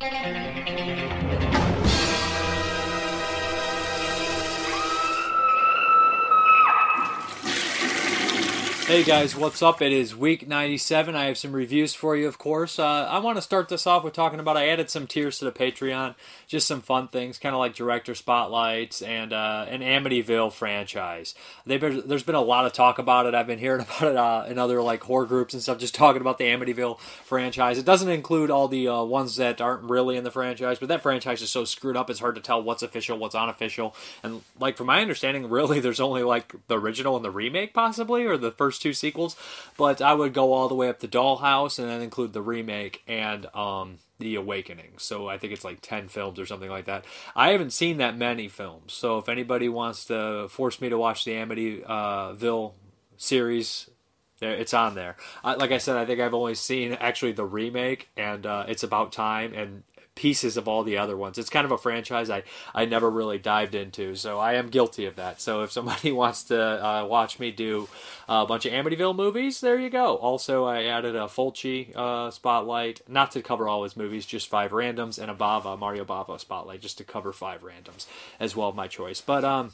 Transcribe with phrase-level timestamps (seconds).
[0.00, 1.57] Thank you.
[8.88, 9.82] Hey guys, what's up?
[9.82, 11.14] It is week 97.
[11.14, 12.78] I have some reviews for you, of course.
[12.78, 15.44] Uh, I want to start this off with talking about I added some tiers to
[15.44, 16.14] the Patreon,
[16.46, 21.34] just some fun things, kind of like director spotlights and uh, an Amityville franchise.
[21.66, 23.34] Been, there's been a lot of talk about it.
[23.34, 26.22] I've been hearing about it uh, in other like horror groups and stuff, just talking
[26.22, 27.76] about the Amityville franchise.
[27.76, 31.02] It doesn't include all the uh, ones that aren't really in the franchise, but that
[31.02, 33.94] franchise is so screwed up, it's hard to tell what's official, what's unofficial.
[34.22, 38.24] And like from my understanding, really, there's only like the original and the remake, possibly,
[38.24, 39.36] or the first first two sequels,
[39.76, 43.02] but I would go all the way up to Dollhouse and then include the remake
[43.06, 44.92] and um, the Awakening.
[44.98, 47.04] So I think it's like 10 films or something like that.
[47.34, 48.92] I haven't seen that many films.
[48.92, 52.72] So if anybody wants to force me to watch the Amityville
[53.16, 53.90] series,
[54.40, 55.16] it's on there.
[55.42, 59.10] like I said, I think I've only seen actually the remake, and uh, it's about
[59.10, 59.52] time.
[59.52, 59.82] And
[60.18, 61.38] pieces of all the other ones.
[61.38, 62.42] It's kind of a franchise I,
[62.74, 65.40] I never really dived into, so I am guilty of that.
[65.40, 67.88] So if somebody wants to uh, watch me do
[68.28, 70.16] a bunch of Amityville movies, there you go.
[70.16, 74.72] Also, I added a Fulci uh, spotlight, not to cover all his movies, just five
[74.72, 78.06] randoms, and a Bava, Mario Bava spotlight, just to cover five randoms
[78.40, 79.20] as well, my choice.
[79.20, 79.70] But, um,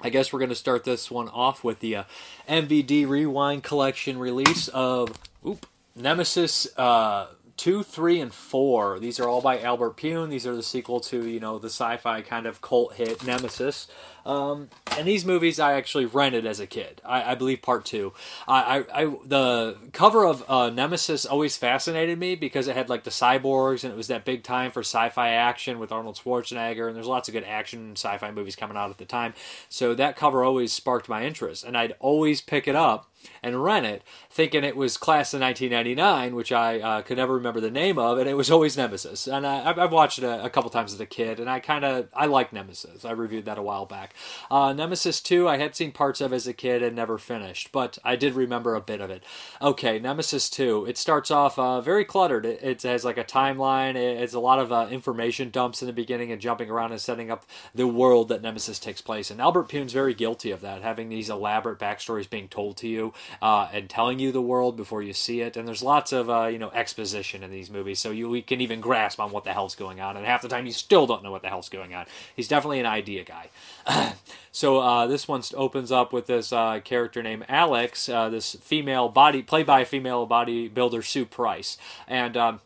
[0.00, 2.04] I guess we're going to start this one off with the uh,
[2.48, 5.16] MVD Rewind Collection release of
[5.46, 8.98] oop, Nemesis uh, two, three, and four.
[8.98, 10.30] These are all by Albert Pyun.
[10.30, 13.88] These are the sequel to you know the sci-fi kind of cult hit Nemesis.
[14.26, 17.02] Um, and these movies I actually rented as a kid.
[17.04, 18.14] I, I believe part two.
[18.48, 23.04] I, I, I the cover of uh, Nemesis always fascinated me because it had like
[23.04, 26.96] the cyborgs and it was that big time for sci-fi action with Arnold Schwarzenegger and
[26.96, 29.34] there's lots of good action sci-fi movies coming out at the time.
[29.68, 33.10] So that cover always sparked my interest and I'd always pick it up
[33.42, 37.60] and rent it, thinking it was Class of 1999, which I uh, could never remember
[37.60, 39.26] the name of, and it was always Nemesis.
[39.26, 41.84] And I, have watched it a, a, couple times as a kid, and I kind
[41.84, 43.04] of I like Nemesis.
[43.04, 44.14] I reviewed that a while back.
[44.50, 47.98] Uh, Nemesis 2, I had seen parts of as a kid and never finished, but
[48.04, 49.22] I did remember a bit of it.
[49.60, 50.86] Okay, Nemesis 2.
[50.86, 52.46] It starts off uh, very cluttered.
[52.46, 53.94] It, it, has like a timeline.
[53.94, 57.00] It, it's a lot of uh, information dumps in the beginning and jumping around and
[57.00, 57.44] setting up
[57.74, 59.34] the world that Nemesis takes place in.
[59.34, 63.12] And Albert Pyun's very guilty of that, having these elaborate backstories being told to you
[63.40, 65.56] uh, and telling you the world before you see it.
[65.56, 68.80] And there's lots of uh, you know exposition in these movies, so you can even
[68.80, 70.16] grasp on what the hell's going on.
[70.16, 72.06] And half the time, you still don't know what the hell's going on.
[72.34, 73.48] He's definitely an idea guy.
[74.52, 79.08] so uh, this one opens up with this uh, character named Alex, uh, this female
[79.08, 82.36] body played by a female bodybuilder Sue Price, and.
[82.36, 82.60] Um,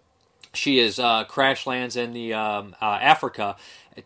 [0.54, 3.54] she is uh, crash lands in the um, Africa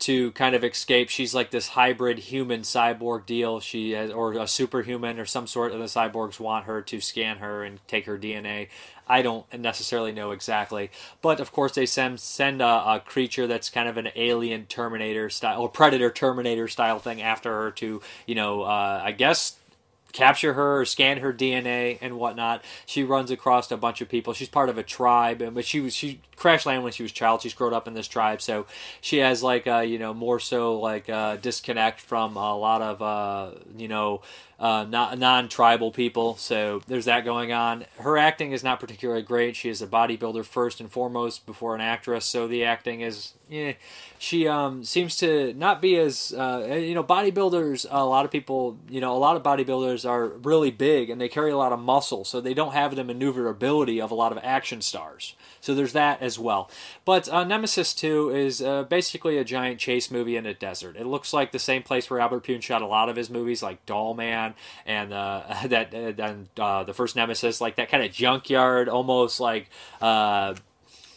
[0.01, 1.09] to kind of escape.
[1.09, 3.61] She's like this hybrid human cyborg deal.
[3.61, 7.39] She has, or a superhuman or some sort of the cyborgs want her to scan
[7.39, 8.69] her and take her DNA.
[9.07, 13.69] I don't necessarily know exactly, but of course they send send a, a, creature that's
[13.69, 18.35] kind of an alien Terminator style or Predator Terminator style thing after her to you
[18.35, 19.59] know uh, I guess
[20.13, 22.63] capture her or scan her DNA and whatnot.
[22.87, 24.33] She runs across a bunch of people.
[24.33, 27.43] She's part of a tribe, but she was she crash landed when she was child.
[27.43, 28.67] She's grown up in this tribe, so
[29.01, 33.03] she has like a, you know more so like a disconnect from a lot of
[33.03, 34.23] uh, you know
[34.63, 36.37] uh, non tribal people.
[36.37, 37.85] So there's that going on.
[37.99, 39.57] Her acting is not particularly great.
[39.57, 43.33] She is a bodybuilder first and foremost before an actress, so the acting is.
[43.49, 43.73] Yeah,
[44.19, 47.87] she um, seems to not be as uh, you know bodybuilders.
[47.91, 51.29] A lot of people, you know, a lot of bodybuilders are really big and they
[51.29, 54.39] carry a lot of muscle, so they don't have the maneuverability of a lot of
[54.43, 55.35] action stars.
[55.61, 56.71] So there's that as well.
[57.05, 60.97] But uh, Nemesis 2 is uh, basically a giant chase movie in a desert.
[60.97, 63.63] It looks like the same place where Albert Pyun shot a lot of his movies,
[63.63, 64.52] like Doll Man
[64.87, 69.69] and uh, that and uh, the first Nemesis, like that kind of junkyard, almost like
[70.01, 70.55] uh,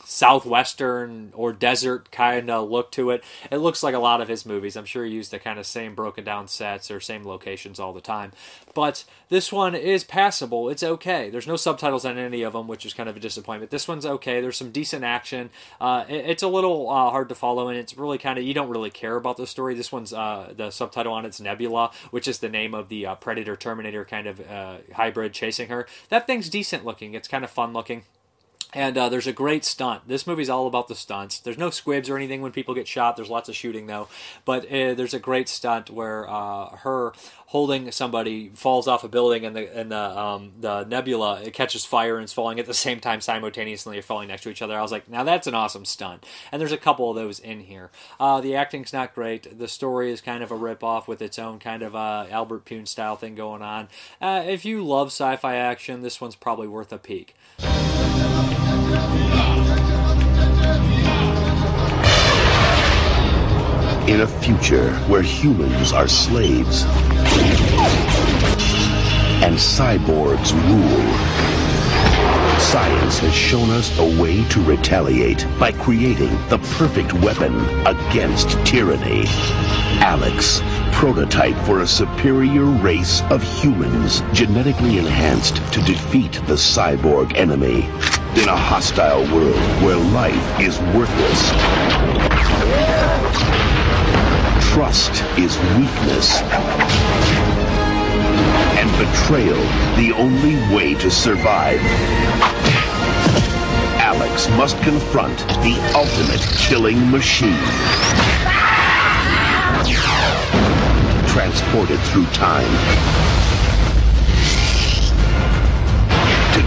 [0.06, 3.24] southwestern or desert kind of look to it.
[3.52, 4.76] It looks like a lot of his movies.
[4.76, 7.94] I'm sure he used the kind of same broken down sets or same locations all
[7.94, 8.32] the time.
[8.74, 10.70] But this one is passable.
[10.70, 11.30] It's okay.
[11.30, 13.72] There's no subtitles on any of them, which is kind of a disappointment.
[13.72, 14.42] This one's okay.
[14.42, 15.50] There's some decent action.
[15.82, 18.53] Uh, it, it's a little uh, hard to follow, and it's really kind of you
[18.53, 19.74] don't really care about the story.
[19.76, 23.16] This one's uh, the subtitle on it's Nebula, which is the name of the uh,
[23.16, 25.88] Predator Terminator kind of uh, hybrid chasing her.
[26.09, 27.14] That thing's decent looking.
[27.14, 28.03] It's kind of fun looking.
[28.76, 30.08] And uh, there's a great stunt.
[30.08, 31.40] This movie's all about the stunts.
[31.40, 33.16] There's no squibs or anything when people get shot.
[33.16, 34.10] There's lots of shooting though.
[34.44, 37.14] But uh, there's a great stunt where uh, her
[37.48, 41.86] holding somebody falls off a building and the and the um, the nebula it catches
[41.86, 44.78] fire and is falling at the same time simultaneously falling next to each other.
[44.78, 46.26] I was like, now that's an awesome stunt.
[46.52, 47.92] And there's a couple of those in here.
[48.20, 49.58] Uh, the acting's not great.
[49.58, 52.66] The story is kind of a rip off with its own kind of uh, Albert
[52.66, 53.88] Pyun style thing going on.
[54.20, 57.36] Uh, if you love sci-fi action, this one's probably worth a peek.
[64.08, 66.84] In a future where humans are slaves
[69.41, 71.16] and cyborgs rule,
[72.59, 77.55] science has shown us a way to retaliate by creating the perfect weapon
[77.88, 79.23] against tyranny.
[80.02, 80.61] Alex,
[80.91, 87.90] prototype for a superior race of humans genetically enhanced to defeat the cyborg enemy
[88.37, 91.52] in a hostile world where life is worthless.
[94.73, 96.41] Trust is weakness.
[98.76, 99.55] And betrayal
[99.96, 101.79] the only way to survive.
[104.02, 107.55] Alex must confront the ultimate killing machine.
[111.29, 113.45] Transported through time.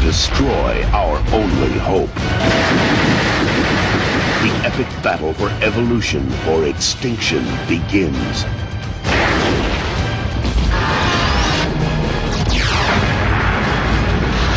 [0.09, 2.15] Destroy our only hope.
[4.41, 8.45] The epic battle for evolution or extinction begins.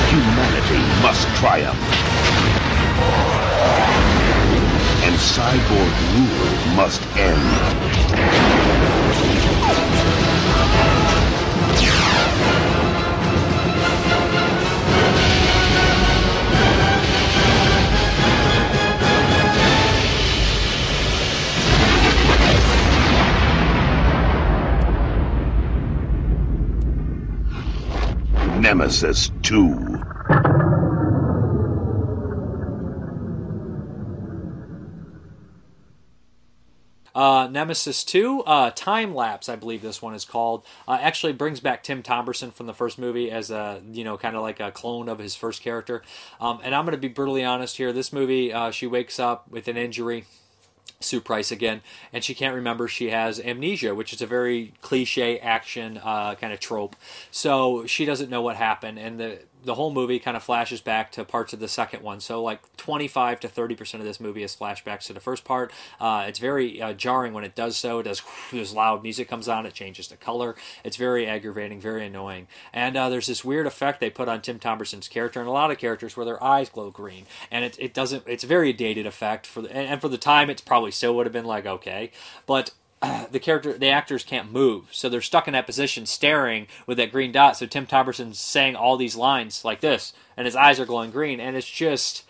[0.07, 1.83] Humanity must triumph.
[5.03, 7.71] And cyborg rule must end.
[28.61, 30.03] Nemesis 2.
[37.15, 40.63] Uh, Nemesis 2, uh, Time Lapse, I believe this one is called.
[40.87, 44.35] Uh, actually brings back Tim Thomerson from the first movie as a, you know, kind
[44.35, 46.03] of like a clone of his first character.
[46.39, 47.91] Um, and I'm going to be brutally honest here.
[47.91, 50.25] This movie, uh, she wakes up with an injury.
[51.03, 51.81] Sue Price again,
[52.13, 56.53] and she can't remember she has amnesia, which is a very cliche action uh, kind
[56.53, 56.95] of trope.
[57.31, 61.11] So she doesn't know what happened, and the the whole movie kind of flashes back
[61.11, 62.19] to parts of the second one.
[62.19, 65.71] So like 25 to 30 percent of this movie is flashbacks to the first part.
[65.99, 67.99] Uh, it's very uh, jarring when it does so.
[67.99, 68.21] It does
[68.51, 69.65] this loud music comes on.
[69.65, 70.55] It changes the color.
[70.83, 72.47] It's very aggravating, very annoying.
[72.73, 75.71] And uh, there's this weird effect they put on Tim Thomerson's character and a lot
[75.71, 78.23] of characters where their eyes glow green, and it, it doesn't.
[78.27, 80.49] It's a very dated effect for the, and for the time.
[80.49, 82.11] It's probably still would have been like okay,
[82.45, 82.71] but
[83.31, 84.89] the character the actors can't move.
[84.91, 87.57] So they're stuck in that position staring with that green dot.
[87.57, 91.39] So tim thomerson's saying all these lines like this and his eyes are glowing green.
[91.39, 92.23] And it's just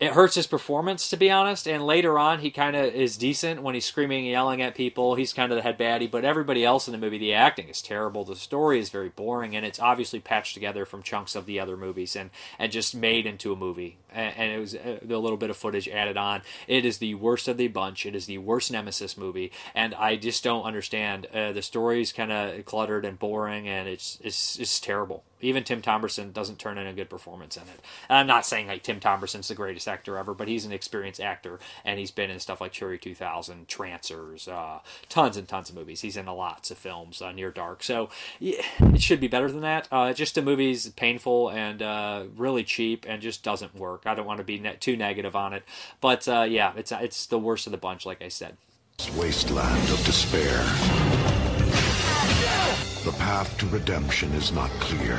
[0.00, 1.68] it hurts his performance to be honest.
[1.68, 5.14] And later on he kind of is decent when he's screaming and yelling at people.
[5.14, 6.10] He's kind of the head baddie.
[6.10, 8.24] But everybody else in the movie the acting is terrible.
[8.24, 11.76] The story is very boring and it's obviously patched together from chunks of the other
[11.76, 15.50] movies and and just made into a movie and, it was a, a little bit
[15.50, 18.70] of footage added on it is the worst of the bunch it is the worst
[18.70, 23.68] nemesis movie and i just don't understand uh, the story's kind of cluttered and boring
[23.68, 27.64] and it's it's it's terrible even Tim Thomerson doesn't turn in a good performance in
[27.64, 27.80] it.
[28.08, 31.20] And I'm not saying like Tim Thomerson's the greatest actor ever, but he's an experienced
[31.20, 35.76] actor, and he's been in stuff like Cherry 2000, Trancers, uh, tons and tons of
[35.76, 36.00] movies.
[36.00, 37.82] He's in lots of films, uh, Near Dark.
[37.82, 38.08] So
[38.38, 39.88] yeah, it should be better than that.
[39.90, 44.01] Uh, just the movie's painful and uh, really cheap, and just doesn't work.
[44.04, 45.64] I don't want to be ne- too negative on it,
[46.00, 48.56] but uh, yeah, it's it's the worst of the bunch, like I said.
[49.16, 50.62] Wasteland of despair.
[53.04, 55.16] The path to redemption is not clear.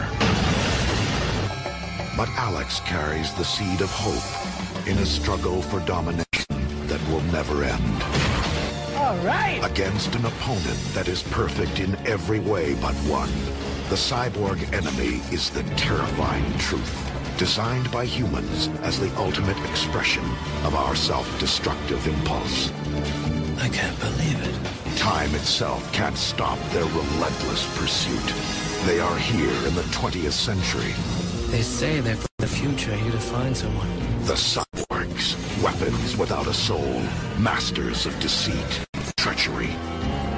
[2.15, 6.25] But Alex carries the seed of hope in a struggle for domination
[6.87, 8.03] that will never end.
[8.95, 9.59] All right.
[9.63, 13.31] Against an opponent that is perfect in every way but one.
[13.89, 17.12] The cyborg enemy is the terrifying truth.
[17.37, 20.23] Designed by humans as the ultimate expression
[20.63, 22.71] of our self-destructive impulse.
[23.59, 24.97] I can't believe it.
[24.97, 28.33] Time itself can't stop their relentless pursuit.
[28.85, 30.93] They are here in the 20th century.
[31.49, 33.89] They say they're from the future here to find someone.
[34.25, 37.01] The cyborgs, weapons without a soul,
[37.39, 38.85] masters of deceit,
[39.17, 39.71] treachery,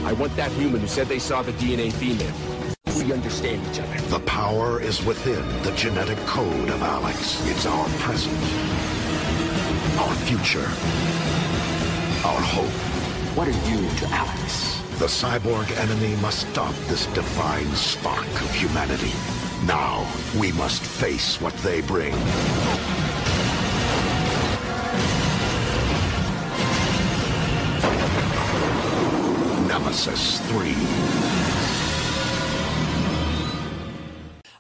[0.10, 2.34] I want that human who said they saw the DNA female.
[2.98, 4.02] We understand each other.
[4.10, 7.40] The power is within the genetic code of Alex.
[7.48, 8.36] It's our present,
[10.00, 10.68] our future,
[12.26, 12.66] our hope.
[13.38, 14.82] What are you to Alex?
[15.00, 19.14] The cyborg enemy must stop this divine spark of humanity.
[19.66, 20.06] Now,
[20.38, 22.14] we must face what they bring.
[29.68, 31.39] Nemesis 3.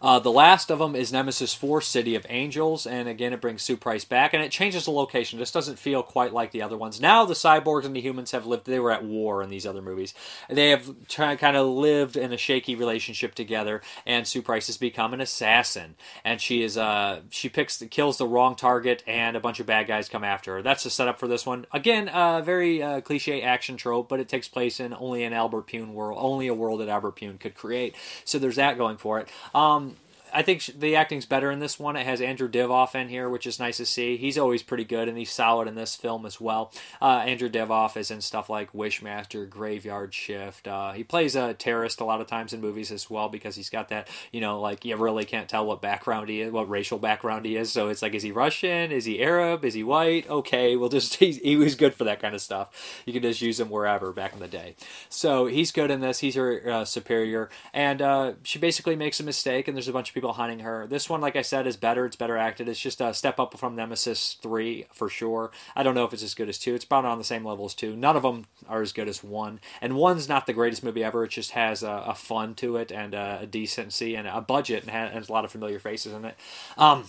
[0.02, 3.64] Uh, the last of them is Nemesis 4 City of Angels, and again, it brings
[3.64, 5.40] Sue Price back, and it changes the location.
[5.40, 7.02] This doesn't feel quite like the other ones.
[7.02, 9.82] Now, the cyborgs and the humans have lived, they were at war in these other
[9.82, 10.14] movies.
[10.50, 15.14] They have kind of lived in a shaky relationship together, and Sue Price has become
[15.14, 15.96] an assassin.
[16.24, 19.88] And she is, uh, she picks, kills the wrong target, and a bunch of bad
[19.88, 20.62] guys come after her.
[20.62, 21.66] That's the setup for this one.
[21.74, 25.68] Again, uh, very uh, cliche action trope, but it takes place in only an Albert
[25.68, 27.96] Pyun world, only a world that Albert Pyun could create.
[28.24, 29.28] So there's that going for it.
[29.54, 29.89] Um,
[30.34, 31.96] I think the acting's better in this one.
[31.96, 34.18] It has Andrew Divoff in here, which is nice to see.
[34.18, 36.72] He's always pretty good, and he's solid in this film as well.
[37.02, 40.68] Uh, Andrew Divoff is in stuff like Wishmaster, Graveyard Shift.
[40.68, 43.70] Uh, he plays a terrorist a lot of times in movies as well because he's
[43.70, 47.00] got that, you know, like you really can't tell what background he is, what racial
[47.00, 47.72] background he is.
[47.72, 48.92] So it's like, is he Russian?
[48.92, 49.64] Is he Arab?
[49.66, 50.30] Is he white?
[50.30, 53.04] Okay, we'll just he was good for that kind of stuff.
[53.06, 54.76] You can just use him wherever back in the day.
[55.10, 56.20] So he's good in this.
[56.20, 60.10] He's her uh, superior, and uh, she basically makes a mistake, and there's a bunch
[60.10, 60.88] of people hunting her.
[60.88, 62.06] This one, like I said, is better.
[62.06, 62.70] It's better acted.
[62.70, 65.52] It's just a step up from Nemesis 3 for sure.
[65.76, 66.76] I don't know if it's as good as 2.
[66.76, 67.96] It's about on the same level as 2.
[67.96, 69.60] None of them are as good as 1.
[69.82, 71.24] And 1's not the greatest movie ever.
[71.24, 74.84] It just has a, a fun to it and a, a, decency and a budget
[74.84, 76.36] and has a lot of familiar faces in it.
[76.78, 77.06] Um,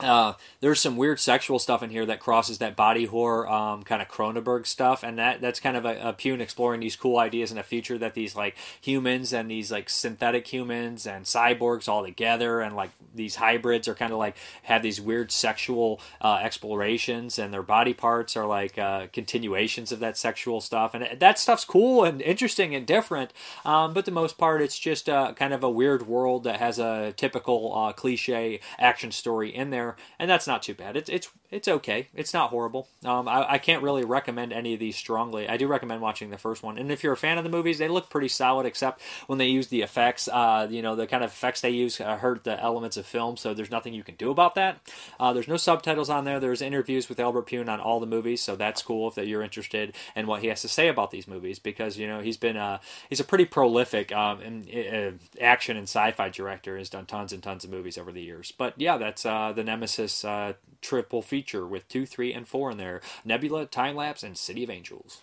[0.00, 4.02] uh, there's some weird sexual stuff in here that crosses that body horror um, kind
[4.02, 7.52] of Cronenberg stuff, and that that's kind of a, a Pyun exploring these cool ideas
[7.52, 12.04] in a future that these like humans and these like synthetic humans and cyborgs all
[12.04, 17.38] together, and like these hybrids are kind of like have these weird sexual uh, explorations,
[17.38, 21.64] and their body parts are like uh, continuations of that sexual stuff, and that stuff's
[21.64, 23.32] cool and interesting and different.
[23.64, 26.80] Um, but the most part, it's just uh, kind of a weird world that has
[26.80, 30.96] a typical uh, cliche action story in there there, and that's not too bad.
[30.96, 32.08] It's it's it's okay.
[32.14, 32.88] It's not horrible.
[33.04, 35.48] Um, I, I can't really recommend any of these strongly.
[35.48, 37.78] I do recommend watching the first one, and if you're a fan of the movies,
[37.78, 40.28] they look pretty solid, except when they use the effects.
[40.28, 43.36] Uh, you know, the kind of effects they use uh, hurt the elements of film,
[43.36, 44.80] so there's nothing you can do about that.
[45.20, 46.40] Uh, there's no subtitles on there.
[46.40, 49.42] There's interviews with Albert Pyun on all the movies, so that's cool if that you're
[49.42, 52.56] interested in what he has to say about these movies because you know he's been
[52.56, 54.64] uh, he's a pretty prolific um, in,
[54.94, 56.78] uh, action and sci-fi director.
[56.78, 58.52] Has done tons and tons of movies over the years.
[58.56, 62.78] But yeah, that's uh, the Nemesis uh, triple feature with 2, 3, and 4 in
[62.78, 65.20] there Nebula, Time Lapse, and City of Angels.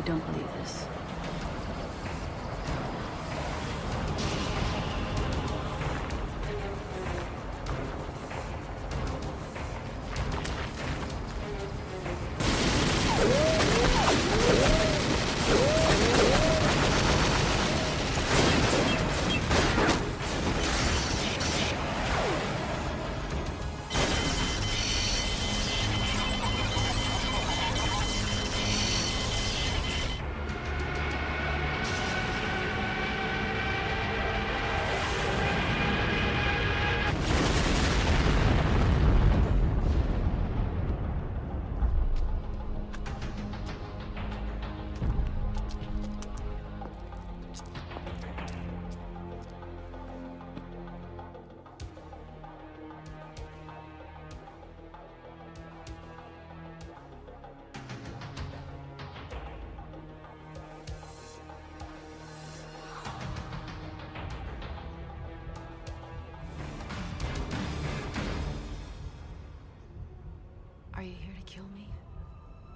[0.00, 0.99] I don't believe this.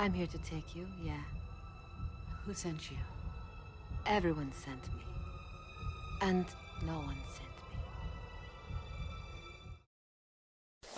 [0.04, 1.23] I'm here to take you, yeah.
[2.44, 2.99] Who sent you?
[4.04, 5.00] Everyone sent me.
[6.20, 6.44] And
[6.84, 7.54] no one sent me.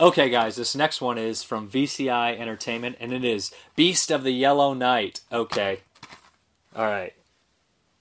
[0.01, 4.33] Okay, guys, this next one is from VCI Entertainment, and it is Beast of the
[4.33, 5.21] Yellow Night.
[5.31, 5.83] Okay.
[6.77, 7.15] Alright.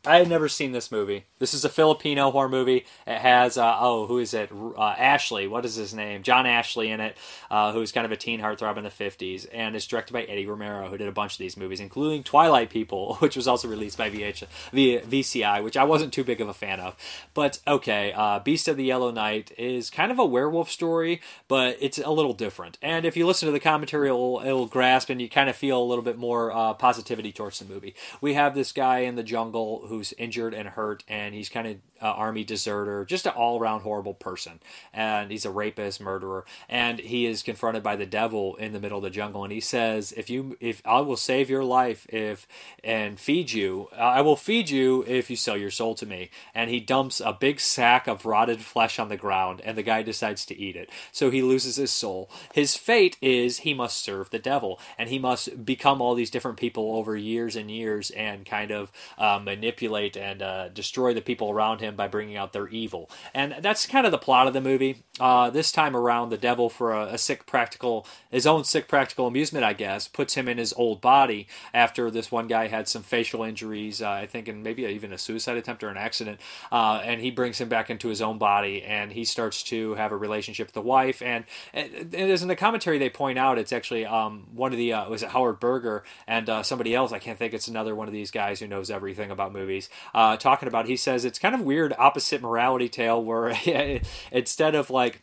[0.08, 1.26] I had never seen this movie.
[1.38, 2.86] This is a Filipino horror movie.
[3.06, 4.52] It has uh, oh, who is it?
[4.54, 5.48] Uh, Ashley.
[5.48, 6.24] What is his name?
[6.24, 7.18] John Ashley in it,
[7.52, 10.46] uh, who's kind of a teen heartthrob in the '50s, and it's directed by Eddie
[10.46, 13.98] Romero, who did a bunch of these movies, including Twilight People, which was also released
[13.98, 16.96] by VH, VCI, which I wasn't too big of a fan of.
[17.34, 21.76] But okay, uh, Beast of the Yellow Night is kind of a werewolf story, but
[21.82, 22.78] it's a little different.
[22.82, 25.82] And if you listen to the commentary, it'll, it'll grasp, and you kind of feel
[25.82, 27.94] a little bit more uh, positivity towards the movie.
[28.22, 31.78] We have this guy in the jungle who's injured and hurt, and he's kind of
[32.02, 34.60] uh, army deserter, just an all around horrible person.
[34.94, 38.98] And he's a rapist, murderer, and he is confronted by the devil in the middle
[38.98, 39.44] of the jungle.
[39.44, 42.48] And he says, "If you, if I will save your life, if
[42.84, 46.70] and feed you, I will feed you if you sell your soul to me." And
[46.70, 50.46] he dumps a big sack of rotted flesh on the ground, and the guy decides
[50.48, 50.90] to eat it.
[51.12, 52.30] So he loses his soul.
[52.54, 56.58] His fate is he must serve the devil, and he must become all these different
[56.58, 61.50] people over years and years, and kind of uh, manipulate and uh, destroy the people
[61.50, 63.10] around him by bringing out their evil.
[63.34, 65.04] And that's kind of the plot of the movie.
[65.20, 69.28] Uh, this time around, the devil, for a, a, sick practical, his own sick practical
[69.28, 73.02] amusement, I guess, puts him in his old body after this one guy had some
[73.02, 76.42] facial injuries, uh, I think, and maybe even a suicide attempt or an accident.
[76.70, 80.12] Uh, and he brings him back into his own body, and he starts to have
[80.12, 81.22] a relationship with the wife.
[81.22, 85.10] And, as in the commentary, they point out it's actually um, one of the uh,
[85.10, 87.12] was it Howard Berger and uh, somebody else.
[87.12, 87.54] I can't think.
[87.54, 89.90] It's another one of these guys who knows everything about movies.
[90.14, 93.56] Uh, talking about, he says it's kind of weird opposite morality tale where
[94.32, 95.22] instead of like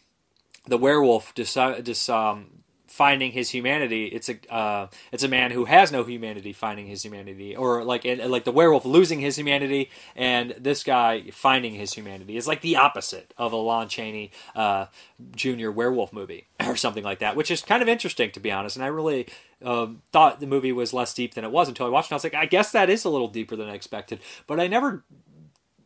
[0.66, 5.90] the werewolf just um, finding his humanity, it's a uh, it's a man who has
[5.90, 10.84] no humanity finding his humanity, or like like the werewolf losing his humanity, and this
[10.84, 14.86] guy finding his humanity is like the opposite of a Lon Chaney uh,
[15.34, 15.70] Jr.
[15.70, 18.76] werewolf movie or something like that, which is kind of interesting to be honest.
[18.76, 19.26] And I really
[19.64, 22.10] um, thought the movie was less deep than it was until I watched it.
[22.10, 24.60] And I was like, I guess that is a little deeper than I expected, but
[24.60, 25.02] I never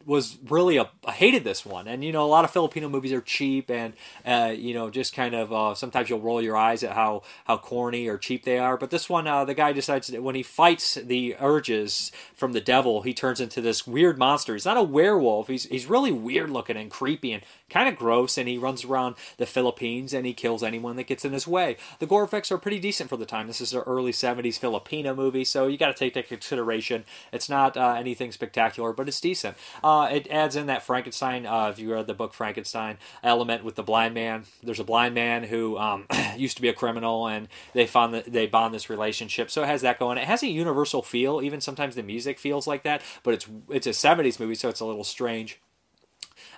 [0.06, 3.12] was really a I hated this one, and you know a lot of Filipino movies
[3.12, 3.92] are cheap, and
[4.25, 7.58] uh, you know just kind of uh, sometimes you'll roll your eyes at how how
[7.58, 8.76] corny or cheap they are.
[8.76, 12.61] But this one, uh, the guy decides that when he fights the urges from the
[12.61, 14.54] devil, he turns into this weird monster.
[14.54, 15.48] He's not a werewolf.
[15.48, 19.16] He's he's really weird looking and creepy and kind of gross, and he runs around
[19.38, 21.76] the Philippines and he kills anyone that gets in his way.
[21.98, 23.46] The gore effects are pretty decent for the time.
[23.46, 27.05] This is an early '70s Filipino movie, so you got to take that consideration.
[27.33, 29.57] It's not uh, anything spectacular, but it's decent.
[29.83, 31.46] Uh, it adds in that Frankenstein.
[31.46, 35.14] Uh, if you read the book Frankenstein element with the blind man, there's a blind
[35.14, 38.88] man who um, used to be a criminal, and they found that they bond this
[38.88, 39.50] relationship.
[39.50, 40.18] So it has that going.
[40.18, 41.42] It has a universal feel.
[41.42, 44.81] Even sometimes the music feels like that, but it's it's a '70s movie, so it's
[44.81, 45.61] a little strange.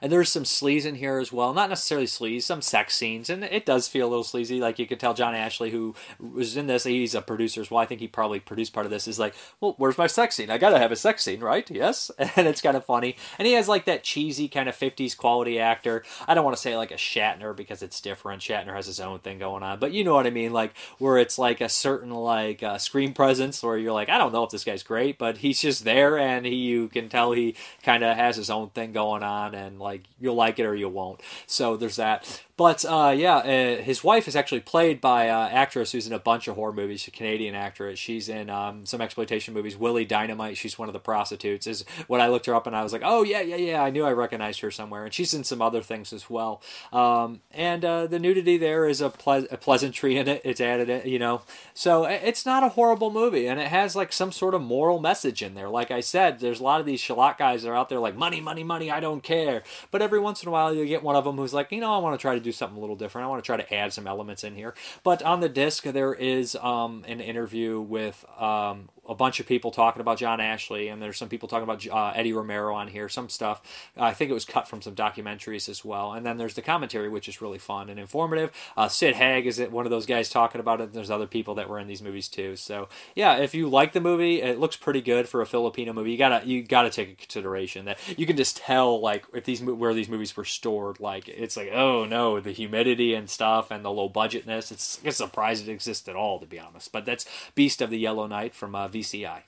[0.01, 1.55] And there's some sleaze in here as well.
[1.55, 3.31] Not necessarily sleaze, some sex scenes.
[3.31, 4.61] And it does feel a little sleazy.
[4.61, 7.81] Like you could tell John Ashley, who was in this, he's a producer as well.
[7.81, 10.51] I think he probably produced part of this, is like, well, where's my sex scene?
[10.51, 11.69] I gotta have a sex scene, right?
[11.71, 12.11] Yes.
[12.37, 13.17] And it's kind of funny.
[13.39, 16.05] And he has like that cheesy kind of 50s quality actor.
[16.29, 18.43] I don't want to say like a Shatner because it's different.
[18.43, 19.81] Shatner has his own thing going on.
[19.81, 20.53] But you know what I mean?
[20.53, 24.33] Like where it's like a certain like uh, screen presence where you're like, I don't
[24.33, 27.57] know if this guy's great, but he's just there and he, you can tell he
[27.83, 29.88] kind of has his own thing going on and like
[30.21, 31.21] you'll like it or you won't.
[31.47, 32.43] So there's that.
[32.59, 36.13] But uh, yeah, uh, his wife is actually played by an uh, actress who's in
[36.13, 37.03] a bunch of horror movies.
[37.03, 38.01] She's a Canadian actress.
[38.01, 39.77] She's in um, some exploitation movies.
[39.77, 40.57] Willie Dynamite.
[40.57, 41.69] She's one of the prostitutes.
[41.69, 43.81] Is when I looked her up and I was like, oh yeah, yeah, yeah.
[43.81, 45.05] I knew I recognized her somewhere.
[45.05, 46.61] And she's in some other things as well.
[46.93, 50.43] Um, and uh, the nudity there is a, ple- a, pleasantry in it.
[50.45, 51.43] It's added, you know.
[51.75, 55.43] So it's not a horrible movie, and it has like some sort of moral message
[55.43, 55.69] in there.
[55.69, 58.17] Like I said, there's a lot of these shallot guys that are out there like
[58.17, 58.91] money, money, money.
[58.91, 59.63] I don't care.
[59.93, 61.95] But every once in a while, you get one of them who's like, you know,
[61.95, 63.27] I want to try to do do something a little different.
[63.27, 64.75] I want to try to add some elements in here.
[65.03, 69.71] But on the disc, there is um, an interview with um, a bunch of people
[69.71, 73.09] talking about John Ashley, and there's some people talking about uh, Eddie Romero on here,
[73.09, 73.63] some stuff.
[73.97, 76.13] I think it was cut from some documentaries as well.
[76.13, 78.51] And then there's the commentary, which is really fun and informative.
[78.77, 80.93] Uh, Sid Haig is one of those guys talking about it.
[80.93, 82.57] There's other people that were in these movies too.
[82.57, 86.13] So yeah, if you like the movie, it looks pretty good for a Filipino movie.
[86.13, 89.63] You gotta you gotta take a consideration that you can just tell like if these
[89.63, 91.01] where these movies were stored.
[91.01, 94.71] Like it's like oh no, the humidity and stuff and the low budgetness.
[94.71, 96.93] It's, it's a surprise it exists at all to be honest.
[96.93, 99.43] But that's Beast of the Yellow Night from uh, VCI.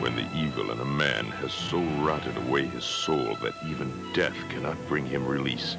[0.00, 4.36] When the evil in a man has so rotted away his soul that even death
[4.48, 5.76] cannot bring him release,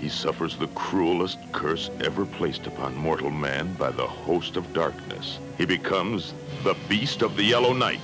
[0.00, 5.38] he suffers the cruelest curse ever placed upon mortal man by the host of darkness.
[5.58, 6.32] He becomes
[6.64, 8.00] the Beast of the Yellow Night.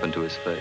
[0.00, 0.58] Happened to his face?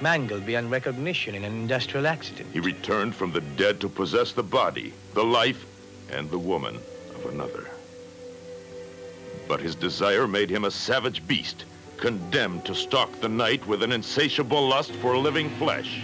[0.00, 2.48] mangled beyond recognition in an industrial accident.
[2.52, 5.64] He returned from the dead to possess the body, the life,
[6.10, 6.80] and the woman
[7.14, 7.70] of another.
[9.46, 11.66] But his desire made him a savage beast,
[11.98, 16.00] condemned to stalk the night with an insatiable lust for living flesh.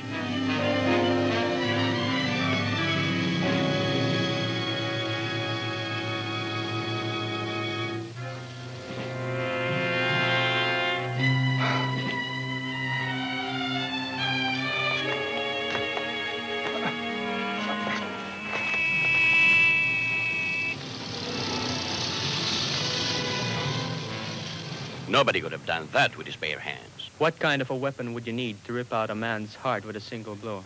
[25.38, 27.10] Nobody could have done that with his bare hands.
[27.18, 29.94] What kind of a weapon would you need to rip out a man's heart with
[29.94, 30.64] a single blow?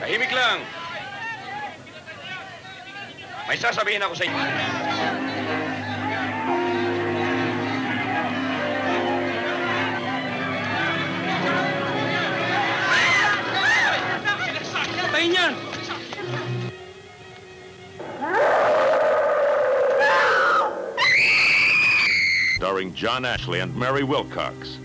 [0.00, 0.60] Tahimik lang!
[3.44, 5.27] May sasabihin ako sa inyo.
[15.18, 15.56] Yan!
[22.54, 24.78] Starring John Ashley and Mary Wilcox.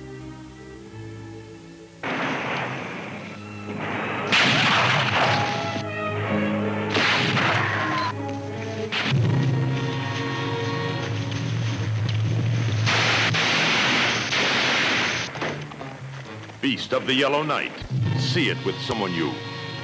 [16.59, 17.71] Beast of the Yellow Night.
[18.17, 19.31] See it with someone you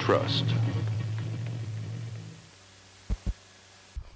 [0.10, 0.69] trust.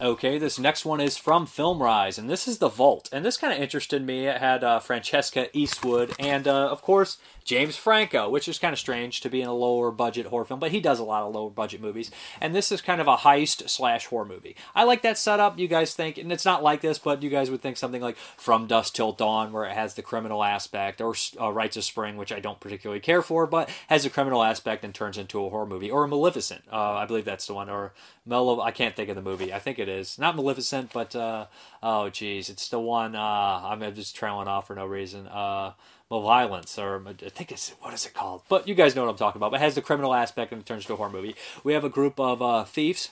[0.03, 3.07] Okay, this next one is from Film Rise, and this is The Vault.
[3.13, 4.27] And this kind of interested me.
[4.27, 8.79] It had uh, Francesca Eastwood and, uh, of course, James Franco, which is kind of
[8.79, 11.33] strange to be in a lower budget horror film, but he does a lot of
[11.33, 12.11] lower budget movies.
[12.41, 14.57] And this is kind of a heist slash horror movie.
[14.75, 15.57] I like that setup.
[15.57, 18.17] You guys think, and it's not like this, but you guys would think something like
[18.17, 22.17] From Dusk Till Dawn, where it has the criminal aspect, or uh, Rites of Spring,
[22.17, 25.49] which I don't particularly care for, but has a criminal aspect and turns into a
[25.49, 26.63] horror movie, or Maleficent.
[26.71, 27.93] Uh, I believe that's the one, or
[28.25, 28.61] Mel.
[28.61, 29.53] I can't think of the movie.
[29.53, 31.45] I think it is not Maleficent, but uh,
[31.81, 33.15] oh geez, it's the one.
[33.15, 33.19] Uh,
[33.63, 35.27] I'm just trailing off for no reason.
[35.27, 35.73] Uh,
[36.09, 38.43] Violence, or I think it's what is it called?
[38.47, 39.51] But you guys know what I'm talking about.
[39.51, 41.35] But it has the criminal aspect and it turns into a horror movie.
[41.63, 43.09] We have a group of uh, thieves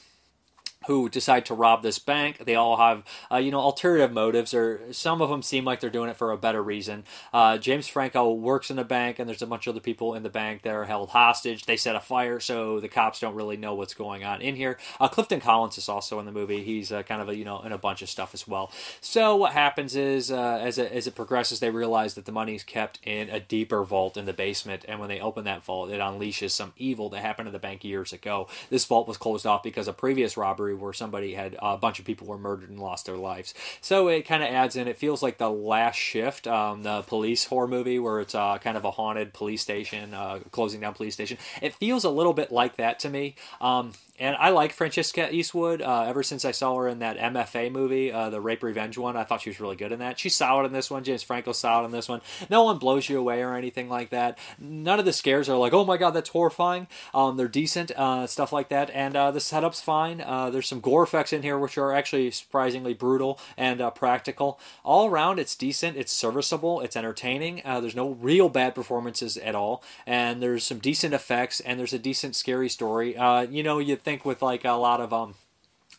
[0.88, 2.46] who decide to rob this bank.
[2.46, 5.90] They all have, uh, you know, alternative motives, or some of them seem like they're
[5.90, 7.04] doing it for a better reason.
[7.32, 10.24] Uh, James Franco works in a bank, and there's a bunch of other people in
[10.24, 11.66] the bank that are held hostage.
[11.66, 14.80] They set a fire, so the cops don't really know what's going on in here.
[15.00, 16.64] Uh, Clifton Collins is also in the movie.
[16.64, 18.72] He's uh, kind of a, you know, in a bunch of stuff as well.
[19.00, 22.56] So what happens is, uh, as it, as it progresses, they realize that the money
[22.56, 25.92] is kept in a deeper vault in the basement, and when they open that vault,
[25.92, 28.48] it unleashes some evil that happened in the bank years ago.
[28.70, 32.06] This vault was closed off because a previous robbery where somebody had a bunch of
[32.06, 33.54] people were murdered and lost their lives.
[33.82, 34.88] So it kind of adds in.
[34.88, 38.78] It feels like the last shift, um, the police horror movie where it's uh, kind
[38.78, 41.38] of a haunted police station, uh, closing down police station.
[41.62, 43.36] It feels a little bit like that to me.
[43.60, 45.82] Um, and I like Francesca Eastwood.
[45.82, 49.18] Uh, ever since I saw her in that MFA movie, uh, the Rape Revenge one,
[49.18, 50.20] I thought she was really good in that.
[50.20, 51.04] She's solid in this one.
[51.04, 52.22] James Franco's solid in this one.
[52.48, 54.38] No one blows you away or anything like that.
[54.60, 56.88] None of the scares are like, oh my god, that's horrifying.
[57.16, 58.92] Um, they're decent, uh, stuff like that.
[58.92, 60.22] And uh, the setup's fine.
[60.22, 64.60] Uh, there's some gore effects in here which are actually surprisingly brutal and uh, practical.
[64.84, 65.98] All around, it's decent.
[65.98, 66.82] It's serviceable.
[66.82, 67.64] It's entertaining.
[67.66, 69.82] there's no real bad performances at all.
[70.06, 71.60] And there's some decent effects.
[71.60, 73.16] And there's a decent scary story.
[73.50, 75.36] you know, you think with like a lot of um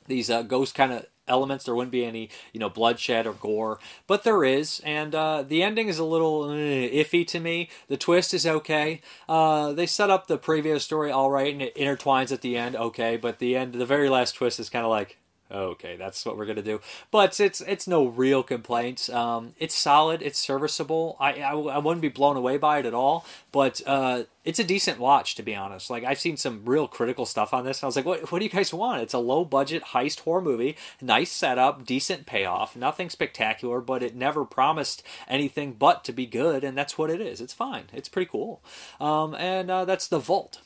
[0.07, 3.79] these uh, ghost kind of elements there wouldn't be any you know bloodshed or gore
[4.07, 7.69] but there is and uh, the ending is a little uh, iffy to me.
[7.89, 9.01] The twist is okay.
[9.29, 12.77] Uh, they set up the previous story all right and it intertwines at the end
[12.77, 15.19] okay but the end the very last twist is kind of like
[15.53, 16.81] okay, that's what we're gonna do.
[17.11, 19.09] But it's it's no real complaints.
[19.09, 20.23] Um, it's solid.
[20.23, 21.17] It's serviceable.
[21.21, 23.27] I, I, I wouldn't be blown away by it at all.
[23.53, 25.91] But uh, it's a decent watch to be honest.
[25.91, 27.83] Like I've seen some real critical stuff on this.
[27.83, 29.03] I was like, what what do you guys want?
[29.03, 30.77] It's a low budget heist horror movie.
[31.01, 32.75] Nice setup, decent payoff.
[32.75, 37.21] Nothing spectacular, but it never promised anything but to be good, and that's what it
[37.21, 37.41] is.
[37.41, 37.85] It's fine.
[37.93, 38.63] It's pretty cool.
[39.01, 40.61] Um, and uh, that's the Vault.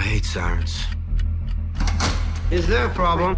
[0.00, 0.86] I hate sirens.
[2.50, 3.36] Is there a problem?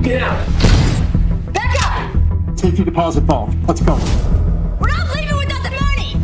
[0.00, 0.46] Get out!
[1.52, 2.56] Back up!
[2.56, 3.50] Safety deposit vault.
[3.66, 3.94] Let's go.
[4.80, 6.14] We're not leaving without the money!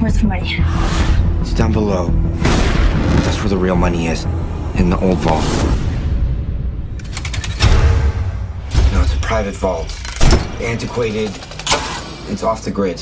[0.00, 0.56] Where's the money?
[1.42, 2.06] It's down below.
[3.24, 4.24] That's where the real money is.
[4.76, 5.85] In the old vault.
[9.26, 9.92] Private vault.
[10.62, 11.30] Antiquated.
[12.30, 12.96] It's off the grid.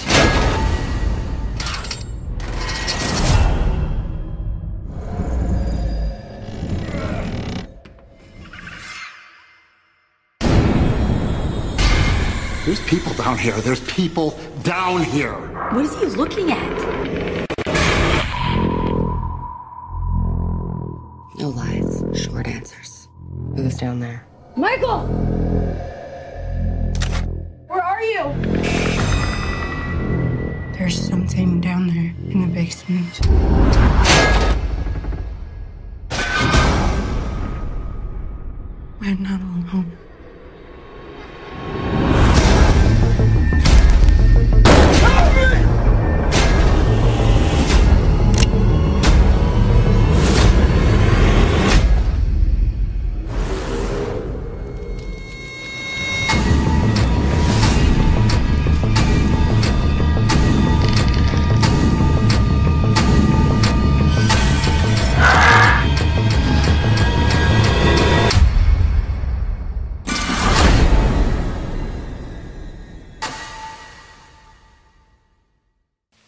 [12.65, 13.53] There's people down here.
[13.61, 15.35] There's people down here.
[15.73, 17.49] What is he looking at?
[21.39, 23.09] No lies, short answers.
[23.55, 24.27] Who's down there?
[24.57, 25.94] Michael!
[28.13, 28.33] You?
[30.73, 33.21] There's something down there in the basement.
[39.01, 39.97] I'm not alone.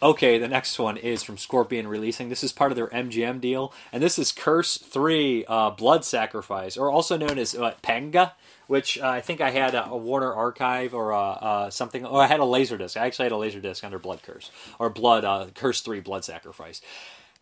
[0.07, 2.29] Okay, the next one is from Scorpion Releasing.
[2.29, 6.77] This is part of their MGM deal, and this is Curse 3 uh, Blood Sacrifice,
[6.77, 8.35] or also known as uh, Panga,
[8.69, 12.23] which uh, I think I had a, a Warner Archive or uh, uh, something, or
[12.23, 12.97] I had a Laserdisc.
[12.97, 16.81] I actually had a Laserdisc under Blood Curse, or Blood uh, Curse 3 Blood Sacrifice.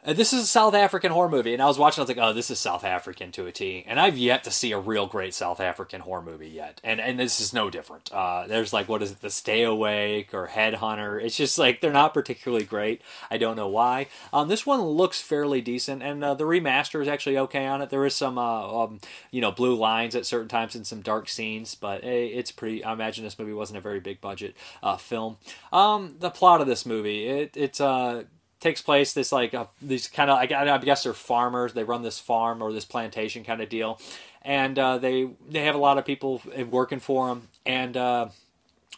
[0.04, 2.00] Uh, this is a South African horror movie, and I was watching.
[2.00, 4.50] I was like, "Oh, this is South African to a T." And I've yet to
[4.50, 8.12] see a real great South African horror movie yet, and and this is no different.
[8.12, 11.22] Uh, there's like, what is it, The Stay Awake or Headhunter?
[11.22, 13.00] It's just like they're not particularly great.
[13.30, 14.08] I don't know why.
[14.30, 17.88] Um, this one looks fairly decent, and uh, the remaster is actually okay on it.
[17.88, 21.30] There is some, uh, um, you know, blue lines at certain times and some dark
[21.30, 22.84] scenes, but eh, it's pretty.
[22.84, 25.38] I imagine this movie wasn't a very big budget uh, film.
[25.72, 28.24] Um, the plot of this movie, it it's uh
[28.64, 32.18] takes place this like uh, these kind of I, guess they're farmers they run this
[32.18, 34.00] farm or this plantation kind of deal.
[34.40, 38.28] And uh, they they have a lot of people working for them and uh,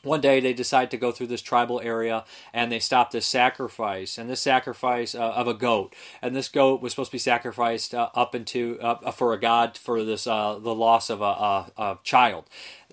[0.05, 2.25] one day they decide to go through this tribal area
[2.55, 4.19] and they stop this sacrifice.
[4.19, 5.97] And this sacrifice uh, of a goat.
[6.23, 9.77] And this goat was supposed to be sacrificed uh, up into uh, for a god
[9.77, 10.31] for this the
[10.63, 12.45] loss of a, a, a child.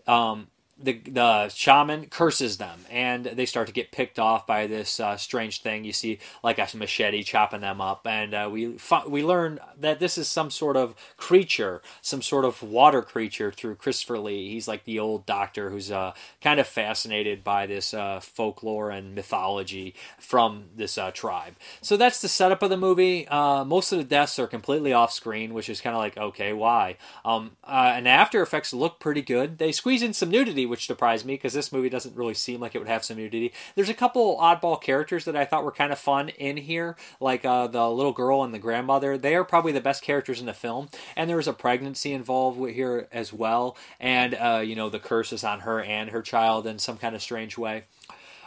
[0.07, 4.99] Um, the the shaman curses them, and they start to get picked off by this
[4.99, 5.83] uh, strange thing.
[5.83, 10.17] You see, like a machete chopping them up, and uh, we we learn that this
[10.17, 14.49] is some sort of creature, some sort of water creature through Christopher Lee.
[14.49, 19.13] He's like the old doctor who's uh, kind of fascinated by this uh, folklore and
[19.13, 21.55] mythology from this uh, tribe.
[21.81, 23.27] So that's the setup of the movie.
[23.27, 26.51] Uh, most of the deaths are completely off screen, which is kind of like okay,
[26.51, 26.97] why?
[27.23, 29.59] Um, and the After Effects look pretty good.
[29.59, 32.75] They squeeze in some nudity which surprised me because this movie doesn't really seem like
[32.75, 33.53] it would have some nudity.
[33.75, 37.45] There's a couple oddball characters that I thought were kind of fun in here, like
[37.45, 39.17] uh, the little girl and the grandmother.
[39.17, 42.59] They are probably the best characters in the film, and there was a pregnancy involved
[42.71, 46.67] here as well, and uh, you know the curse is on her and her child
[46.67, 47.83] in some kind of strange way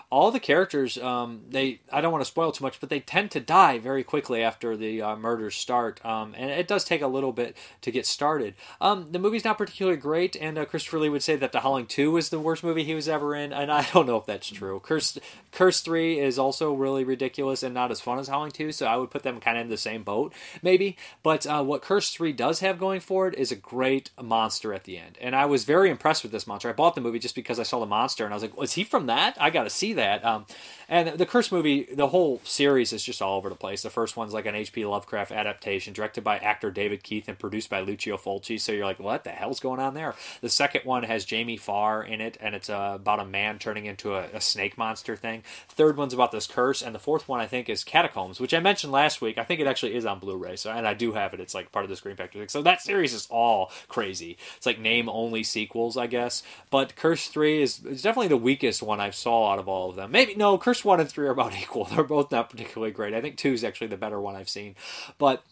[0.08, 3.30] all the characters um, they I don't want to spoil too much, but they tend
[3.32, 7.08] to die very quickly after the uh, murders start, um, and it does take a
[7.08, 8.54] little bit to get started.
[8.80, 11.86] Um, the movie's not particularly great, and uh, Christopher Lee would say that The Howling
[11.86, 14.48] Two was the worst movie he was ever in, and I don't know if that's
[14.48, 14.80] true.
[14.80, 15.18] Curse
[15.50, 18.96] Curse Three is also really ridiculous and not as fun as Howling Two, so I
[18.96, 20.96] would put them kind of in the same boat, maybe.
[21.24, 24.84] But uh, what Curse Three does have going for it is a great monster at
[24.84, 26.68] the end, and I was very impressed with this monster.
[26.68, 28.74] I bought the movie just because I saw the monster, and I was like, "Was
[28.74, 29.36] he from that?
[29.40, 30.46] I got to see that." Um,
[30.88, 33.82] and the Curse movie, the whole series is just all over the place.
[33.82, 34.86] The first one's like an H.P.
[34.86, 38.60] Lovecraft adaptation, directed by actor David Keith and produced by Lucio Fulci.
[38.60, 40.14] So you're like, what the hell's going on there?
[40.42, 43.86] The second one has Jamie Farr in it, and it's uh, about a man turning
[43.86, 45.42] into a, a snake monster thing.
[45.68, 48.60] Third one's about this curse, and the fourth one I think is Catacombs, which I
[48.60, 49.38] mentioned last week.
[49.38, 51.40] I think it actually is on Blu-ray, so and I do have it.
[51.40, 52.46] It's like part of the Scream Factory.
[52.48, 54.36] So that series is all crazy.
[54.56, 56.44] It's like name only sequels, I guess.
[56.70, 59.96] But Curse Three is, is definitely the weakest one I've saw out of all of
[59.96, 60.10] them.
[60.10, 61.84] Maybe no, Curse One and Three are about equal.
[61.84, 63.14] They're both not particularly great.
[63.14, 64.74] I think Two is actually the better one I've seen,
[65.18, 65.44] but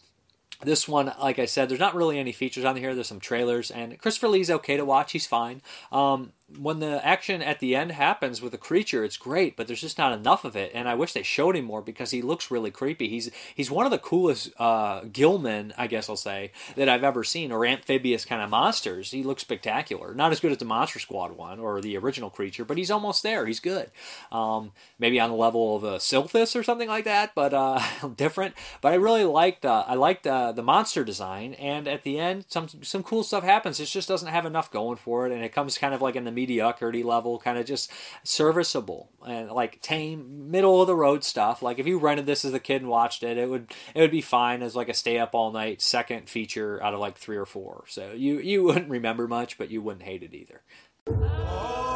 [0.61, 2.95] this one, like I said, there's not really any features on here.
[2.95, 5.11] There's some trailers, and Christopher Lee's okay to watch.
[5.11, 5.61] He's fine.
[5.91, 9.81] Um, when the action at the end happens with a creature, it's great, but there's
[9.81, 10.71] just not enough of it.
[10.75, 13.09] And I wish they showed him more because he looks really creepy.
[13.09, 17.23] He's he's one of the coolest uh, Gillman, I guess I'll say, that I've ever
[17.23, 19.09] seen, or amphibious kind of monsters.
[19.09, 20.13] He looks spectacular.
[20.13, 23.23] Not as good as the Monster Squad one or the original creature, but he's almost
[23.23, 23.47] there.
[23.47, 23.89] He's good.
[24.31, 27.81] Um, maybe on the level of a Silphus or something like that, but uh,
[28.15, 28.53] different.
[28.81, 32.45] But I really liked uh, I liked uh, the monster design, and at the end,
[32.49, 33.79] some some cool stuff happens.
[33.79, 36.23] It just doesn't have enough going for it, and it comes kind of like in
[36.23, 37.91] the mediocrity level, kind of just
[38.23, 41.61] serviceable and like tame, middle of the road stuff.
[41.61, 44.11] Like if you rented this as a kid and watched it, it would it would
[44.11, 47.37] be fine as like a stay up all night second feature out of like three
[47.37, 47.85] or four.
[47.87, 50.61] So you you wouldn't remember much, but you wouldn't hate it either.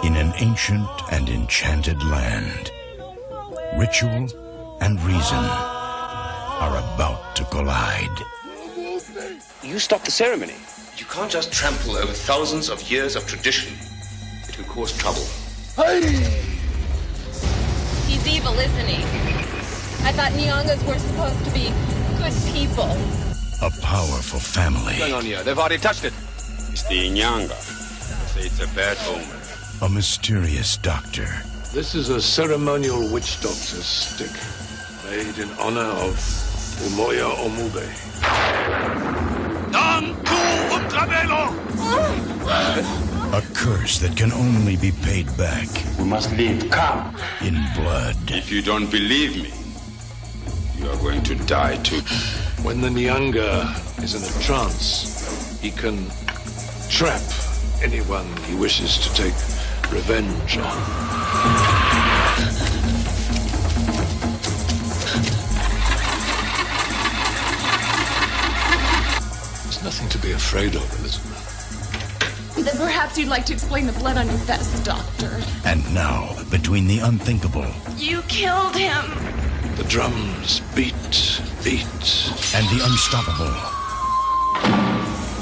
[0.04, 2.72] In an ancient and enchanted land,
[3.78, 5.44] ritual and reason
[6.60, 8.18] are about to collide.
[9.64, 10.56] You stop the ceremony.
[10.98, 13.74] You can't just trample over thousands of years of tradition.
[14.60, 15.24] It will cause trouble.
[15.78, 16.02] Hey!
[18.08, 19.04] He's evil, isn't he?
[20.06, 21.72] I thought Nyangas were supposed to be
[22.18, 22.92] good people.
[23.62, 24.84] A powerful family.
[24.84, 25.44] What's going on here?
[25.44, 26.14] They've already touched it.
[26.72, 27.56] It's the Nyanga.
[28.34, 29.40] Say it's a bad omen.
[29.82, 31.28] A mysterious doctor.
[31.74, 34.32] This is a ceremonial witch doctor's stick,
[35.06, 36.16] made in honor of
[36.84, 37.88] Umoya Omube.
[43.32, 45.68] A curse that can only be paid back.
[46.00, 46.68] We must leave.
[46.72, 47.16] Come.
[47.42, 48.16] In blood.
[48.28, 49.54] If you don't believe me,
[50.82, 52.02] you are going to die too.
[52.64, 53.70] When the Nyanga
[54.04, 56.08] is in a trance, he can
[56.90, 57.22] trap
[57.84, 59.36] anyone he wishes to take
[59.94, 60.78] revenge on.
[69.66, 71.29] There's nothing to be afraid of, Elizabeth.
[72.64, 75.40] Then perhaps you'd like to explain the blood on your vest, Doctor.
[75.66, 77.66] And now, between the unthinkable
[77.98, 79.06] You killed him.
[79.76, 80.94] The drums beat,
[81.64, 81.86] beat.
[82.54, 83.52] and the unstoppable,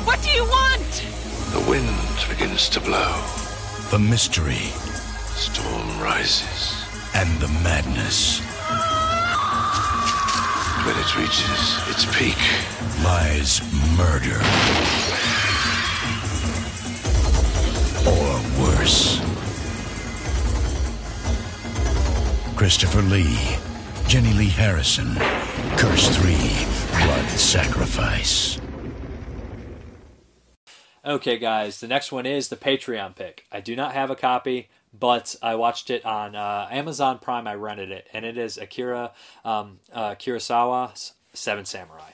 [0.06, 1.06] What do you want?
[1.54, 1.90] The wind
[2.30, 3.16] begins to blow.
[3.92, 4.70] the mystery
[5.36, 6.84] Storm rises.
[7.16, 8.40] and the madness
[10.86, 12.38] When it reaches its peak,
[13.04, 13.62] lies
[13.98, 14.40] murder.
[22.58, 23.38] Christopher Lee,
[24.08, 25.14] Jenilee Harrison,
[25.78, 26.34] Curse 3,
[27.06, 28.60] Blood Sacrifice.
[31.06, 33.46] Okay, guys, the next one is the Patreon pick.
[33.52, 37.46] I do not have a copy, but I watched it on uh, Amazon Prime.
[37.46, 39.12] I rented it, and it is Akira
[39.46, 42.10] um, uh, Kurosawa's Seven Samurai.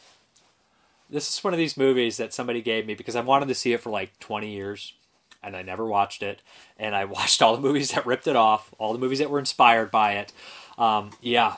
[1.10, 3.72] This is one of these movies that somebody gave me because I wanted to see
[3.72, 4.94] it for like 20 years,
[5.44, 6.42] and I never watched it.
[6.78, 9.40] And I watched all the movies that ripped it off, all the movies that were
[9.40, 10.34] inspired by it.
[10.78, 11.56] Um, yeah,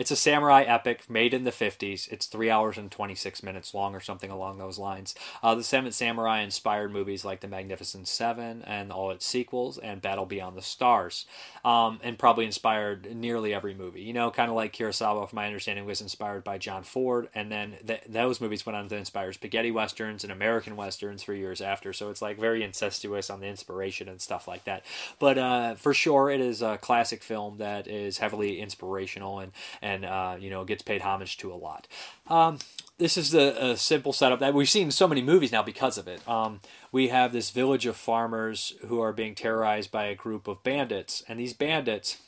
[0.00, 2.10] it's a samurai epic made in the 50s.
[2.10, 5.14] It's three hours and 26 minutes long or something along those lines.
[5.42, 10.00] Uh, the Seventh Samurai inspired movies like The Magnificent Seven and all its sequels and
[10.00, 11.26] Battle Beyond the Stars.
[11.66, 14.00] Um, and probably inspired nearly every movie.
[14.00, 17.28] You know, kind of like Kurosawa, from my understanding, was inspired by John Ford.
[17.34, 21.34] And then th- those movies went on to inspire spaghetti westerns and American westerns for
[21.34, 21.92] years after.
[21.92, 24.82] So it's like very incestuous on the inspiration and stuff like that.
[25.18, 29.89] But uh, for sure, it is a classic film that is heavily inspirational and and
[30.04, 31.86] uh, you know gets paid homage to a lot.
[32.28, 32.58] Um,
[32.98, 36.26] this is a simple setup that we've seen so many movies now because of it.
[36.28, 36.60] Um,
[36.92, 41.24] we have this village of farmers who are being terrorized by a group of bandits,
[41.26, 42.18] and these bandits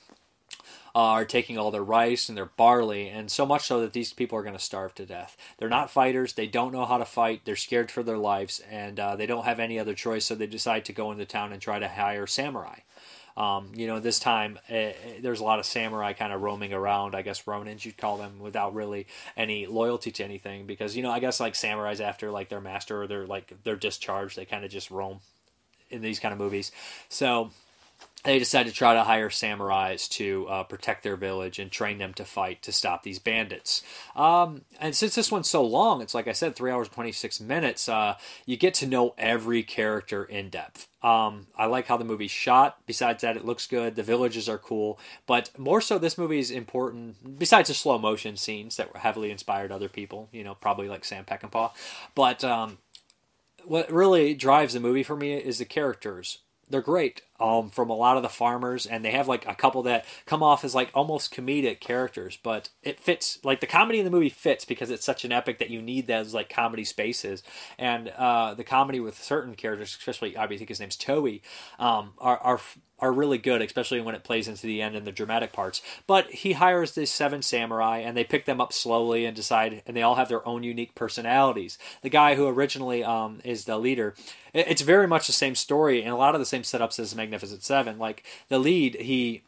[0.95, 4.39] are taking all their rice and their barley, and so much so that these people
[4.39, 5.37] are going to starve to death.
[5.59, 6.35] They're not fighters.
[6.35, 7.43] They don't know how to fight.
[7.45, 10.27] They're scared for their lives, and uh, they don't have any other choice.
[10.27, 12.81] So they decide to go into town and try to hire samurai.
[13.37, 14.91] Um, you know, this time uh,
[15.21, 17.15] there's a lot of samurai kind of roaming around.
[17.15, 21.11] I guess Ronins you'd call them, without really any loyalty to anything, because you know,
[21.11, 24.65] I guess like samurais after like their master or they're like they're discharged, they kind
[24.65, 25.21] of just roam
[25.91, 26.73] in these kind of movies.
[27.09, 27.51] So
[28.25, 32.15] they decide to try to hire samurais to uh, protect their village and train them
[32.15, 33.83] to fight to stop these bandits.
[34.15, 37.41] Um, and since this one's so long, it's like I said, three hours twenty six
[37.41, 37.89] minutes.
[37.89, 38.15] Uh,
[38.47, 40.89] you get to know every character in depth.
[41.03, 42.79] Um, I like how the movie's shot.
[42.87, 43.97] Besides that, it looks good.
[43.97, 47.39] The villages are cool, but more so, this movie is important.
[47.39, 51.05] Besides the slow motion scenes that were heavily inspired other people, you know, probably like
[51.05, 51.73] Sam Peckinpah.
[52.15, 52.79] But um,
[53.65, 56.39] what really drives the movie for me is the characters.
[56.73, 59.83] They're great um, from a lot of the farmers, and they have like a couple
[59.83, 63.39] that come off as like almost comedic characters, but it fits.
[63.45, 66.07] Like the comedy in the movie fits because it's such an epic that you need
[66.07, 67.43] those like comedy spaces,
[67.79, 71.43] and uh, the comedy with certain characters, especially I think his name's Toei,
[71.79, 72.61] um, are are
[73.03, 75.83] are really good, especially when it plays into the end and the dramatic parts.
[76.07, 79.97] But he hires these seven samurai, and they pick them up slowly and decide, and
[79.97, 81.77] they all have their own unique personalities.
[82.03, 84.15] The guy who originally um, is the leader,
[84.55, 87.63] it's very much the same story and a lot of the same setups as Magnificent
[87.63, 87.99] Seven.
[87.99, 89.43] Like the lead, he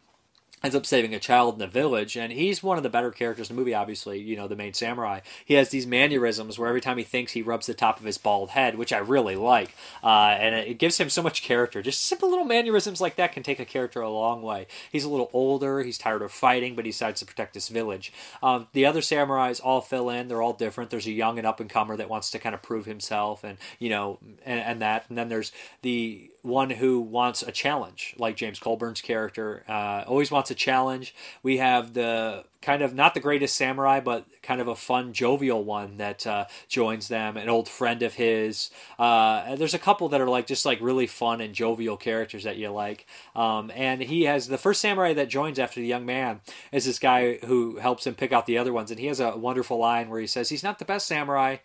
[0.65, 3.51] ends up saving a child in the village and he's one of the better characters
[3.51, 5.21] in the movie obviously you know the main samurai.
[5.45, 8.17] He has these mannerisms where every time he thinks he rubs the top of his
[8.17, 11.83] bald head which i really like uh, and it gives him so much character.
[11.83, 14.67] Just simple little mannerisms like that can take a character a long way.
[14.91, 18.11] He's a little older he's tired of fighting but he decides to protect this village.
[18.43, 20.91] Um, the other samurais all fill in they're all different.
[20.91, 23.59] There's a young and up and comer that wants to kind of prove himself and
[23.79, 25.53] you know and, and that and then there's
[25.83, 31.15] the one who wants a challenge, like James Coburn's character, uh, always wants a challenge.
[31.43, 35.65] We have the kind of not the greatest samurai, but kind of a fun, jovial
[35.65, 38.71] one that uh, joins them, an old friend of his.
[38.99, 42.57] Uh, there's a couple that are like just like really fun and jovial characters that
[42.57, 43.07] you like.
[43.35, 46.41] Um, and he has the first samurai that joins after the young man
[46.73, 49.37] is this guy who helps him pick out the other ones, and he has a
[49.37, 51.57] wonderful line where he says he's not the best samurai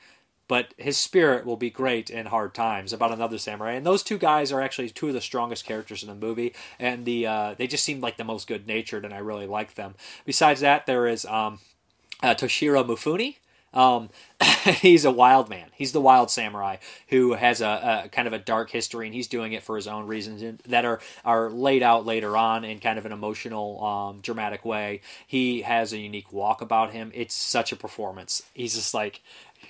[0.50, 4.18] but his spirit will be great in hard times about another samurai and those two
[4.18, 7.68] guys are actually two of the strongest characters in the movie and the uh, they
[7.68, 9.96] just seem like the most good natured and i really like them
[10.26, 11.60] besides that there is um,
[12.22, 13.36] uh, toshiro mifune
[13.74, 14.10] um,
[14.82, 15.70] he's a wild man.
[15.74, 16.78] He's the wild samurai
[17.10, 19.88] who has a, a, kind of a dark history, and he's doing it for his
[19.88, 24.20] own reasons that are are laid out later on in kind of an emotional, um,
[24.22, 25.02] dramatic way.
[25.28, 27.12] He has a unique walk about him.
[27.14, 28.44] It's such a performance.
[28.54, 29.22] He's just like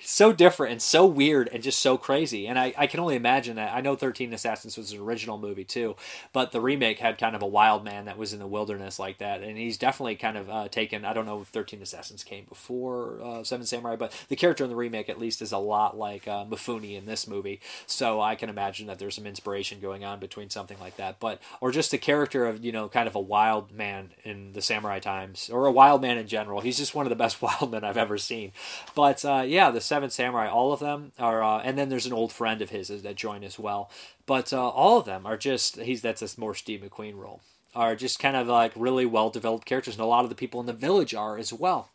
[0.02, 2.46] so different and so weird and just so crazy.
[2.46, 3.74] And I, I can only imagine that.
[3.74, 5.96] I know 13 Assassins was an original movie too,
[6.32, 9.18] but the remake had kind of a wild man that was in the wilderness like
[9.18, 9.42] that.
[9.42, 13.20] And he's definitely kind of uh, taken, I don't know if 13 Assassins came before
[13.22, 16.26] uh, Seven Samurai, but the character in the remake at least is a lot like
[16.26, 17.60] uh, Mifune in this movie.
[17.86, 21.20] So I can imagine that there's some inspiration going on between something like that.
[21.20, 24.62] But, or just the character of, you know, kind of a wild man in the
[24.62, 26.60] samurai times, or a wild man in general.
[26.60, 28.52] He's just one of the best wild men I've ever seen.
[28.94, 32.12] But uh, yeah, the Seven Samurai, all of them are, uh, and then there's an
[32.12, 33.90] old friend of his that join as well.
[34.24, 37.40] But uh, all of them are just he's that's a more Steve McQueen role.
[37.74, 40.60] Are just kind of like really well developed characters, and a lot of the people
[40.60, 41.90] in the village are as well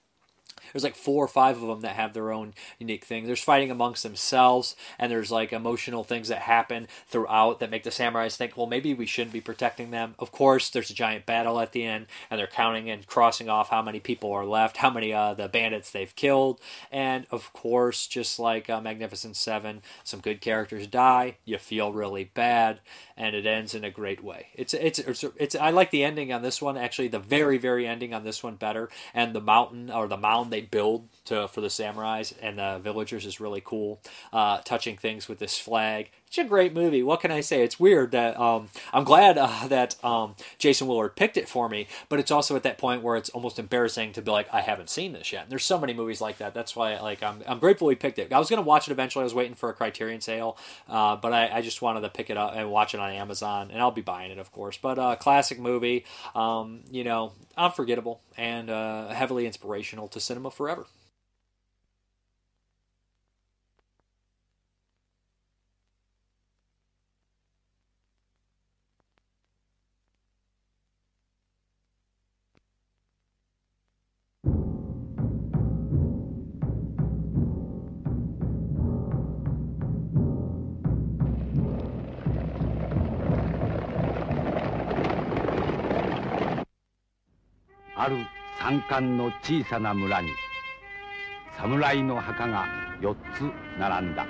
[0.71, 3.25] there's like four or five of them that have their own unique thing.
[3.25, 7.89] There's fighting amongst themselves, and there's like emotional things that happen throughout that make the
[7.89, 10.15] samurais think, well, maybe we shouldn't be protecting them.
[10.19, 13.69] Of course, there's a giant battle at the end, and they're counting and crossing off
[13.69, 16.59] how many people are left, how many uh, the bandits they've killed,
[16.91, 21.37] and of course, just like uh, Magnificent Seven, some good characters die.
[21.45, 22.79] You feel really bad,
[23.17, 24.47] and it ends in a great way.
[24.53, 27.07] It's it's it's, it's I like the ending on this one actually.
[27.07, 30.61] The very very ending on this one better, and the mountain or the mound they
[30.61, 34.01] build to for the samurais and the villagers is really cool.
[34.33, 36.09] Uh, touching things with this flag.
[36.27, 37.01] It's a great movie.
[37.03, 37.63] What can I say?
[37.63, 41.87] It's weird that um, I'm glad uh, that um, Jason Willard picked it for me,
[42.09, 44.89] but it's also at that point where it's almost embarrassing to be like, I haven't
[44.89, 45.43] seen this yet.
[45.43, 46.53] And there's so many movies like that.
[46.53, 48.33] That's why like I'm, I'm grateful he picked it.
[48.33, 49.21] I was gonna watch it eventually.
[49.21, 50.57] I was waiting for a Criterion sale,
[50.89, 53.69] uh, but I, I, just wanted to pick it up and watch it on Amazon,
[53.71, 54.77] and I'll be buying it, of course.
[54.77, 60.85] But uh, classic movie, um, you know, unforgettable and uh, heavily inspirational to cinema forever.
[88.75, 90.29] 山間の小さな村に
[91.57, 92.65] 侍の墓が
[92.99, 93.49] 4つ
[93.79, 94.25] 並んだ。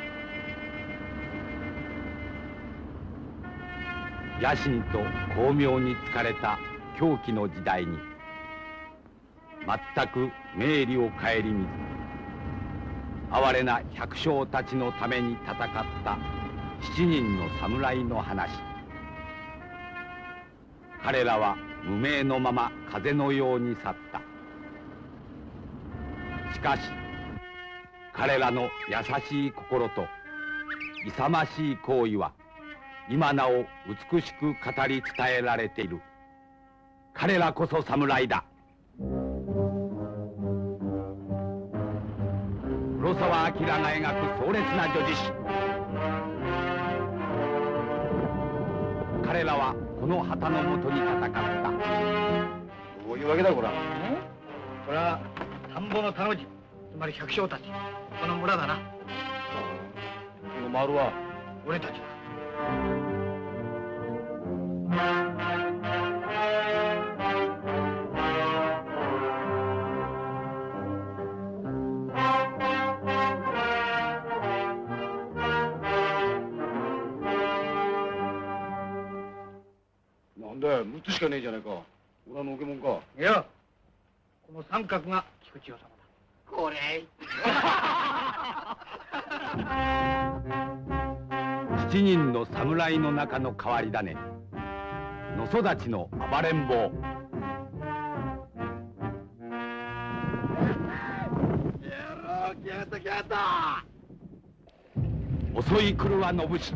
[4.39, 5.00] 野心と
[5.34, 6.60] 巧妙に疲れた
[7.00, 7.98] 狂気の時代に
[9.96, 11.70] 全く明理を顧みず
[13.32, 15.58] 哀れな百姓たちのために戦っ
[16.04, 16.20] た
[16.93, 18.52] 7人の侍の話。
[21.04, 24.24] 彼らは無名のまま風のように去った。
[26.54, 26.82] しかし
[28.14, 30.08] 彼らの優しい心と
[31.06, 32.32] 勇ましい行為は
[33.10, 33.66] 今なお
[34.12, 36.02] 美しく語り伝えられている。
[37.14, 38.43] 彼らこそ侍だ。
[43.00, 45.16] 黒澤明が描く壮烈な女子。
[45.16, 45.32] 誌
[49.24, 51.39] 彼らはこの旗のもとに戦った。
[53.08, 53.70] どういうわけだこら。
[54.86, 55.20] これは
[55.76, 56.43] 田んぼの田の字
[56.93, 57.63] つまり百姓たち。
[58.21, 58.76] この村だな。
[58.76, 58.80] こ
[60.61, 61.11] の丸は。
[61.67, 61.97] 俺たちだ。
[80.39, 80.86] なんだよ。
[80.86, 81.82] 6つしかねえじゃねえか。
[82.30, 83.01] 虎の受け物か。
[83.19, 83.45] いや
[84.47, 85.26] この三角が
[85.56, 85.95] 菊千代様だ。
[86.51, 86.76] これ。
[91.88, 94.16] 7人の侍の中の変わり種。
[95.38, 96.91] 野育ちの暴れん坊。
[105.62, 106.74] 襲い来るは信氏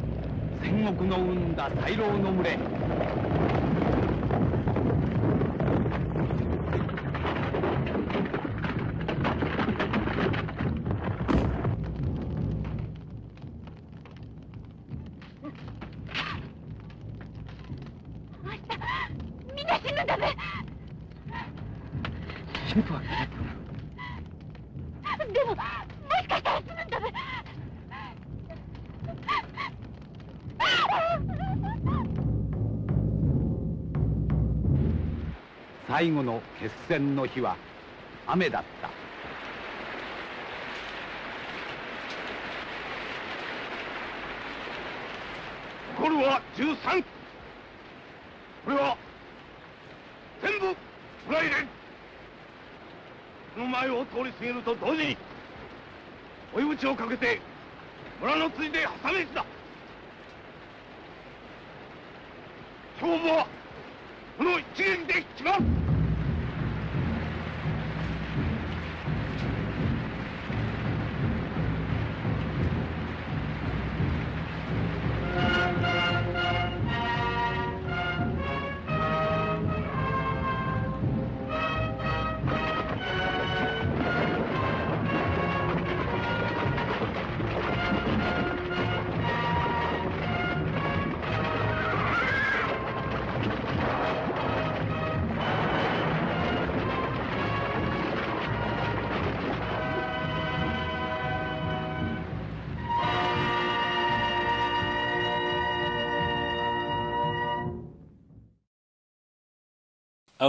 [0.61, 2.57] 戦国の生んだ大老の群れ
[35.99, 37.57] 最後の決戦の日は
[38.25, 38.89] 雨だった。
[46.01, 47.03] 残るは13
[48.63, 48.95] これは
[50.41, 50.73] 全部
[51.27, 51.55] 村入れ
[53.55, 55.17] この前を通り過ぎると同時に
[56.55, 57.41] 追い打ちをかけて
[58.21, 59.45] 村の辻で挟み撃ちだ。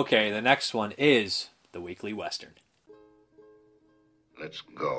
[0.00, 2.54] Okay, the next one is the Weekly Western.
[4.40, 4.89] Let's go.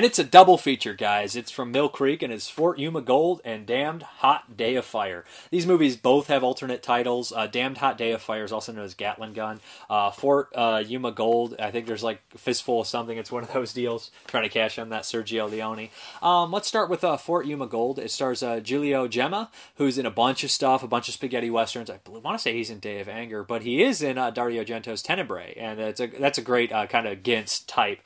[0.00, 1.36] And it's a double feature, guys.
[1.36, 5.26] It's from Mill Creek and it's Fort Yuma Gold and Damned Hot Day of Fire.
[5.50, 7.34] These movies both have alternate titles.
[7.36, 9.60] Uh, Damned Hot Day of Fire is also known as Gatling Gun.
[9.90, 13.18] Uh, Fort uh, Yuma Gold, I think there's like fistful of something.
[13.18, 14.10] It's one of those deals.
[14.26, 15.90] Trying to cash in that Sergio Leone.
[16.22, 17.98] Um, let's start with uh, Fort Yuma Gold.
[17.98, 21.50] It stars uh, Giulio Gemma, who's in a bunch of stuff, a bunch of spaghetti
[21.50, 21.90] westerns.
[21.90, 24.64] I want to say he's in Day of Anger, but he is in uh, Dario
[24.64, 28.00] Argento's Tenebrae, and it's a, that's a great kind of Gintz type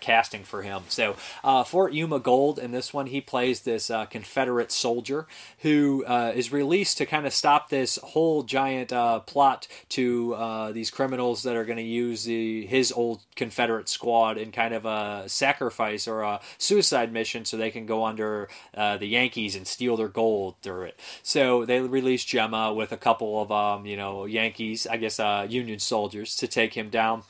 [0.00, 0.84] casting for him.
[0.88, 5.26] So uh, Fort Yuma Gold in this one, he plays this uh, Confederate soldier
[5.60, 10.72] who uh, is released to kind of stop this whole giant uh, plot to uh,
[10.72, 14.84] these criminals that are going to use the his old Confederate squad in kind of
[14.84, 19.96] a sacrifice or a suicide mission so they can go under the Yankees and steal
[19.96, 21.00] their gold through it.
[21.22, 25.18] So they release Gemma with a couple of um, you know Yankees, I guess
[25.50, 27.22] Union soldiers, to take him down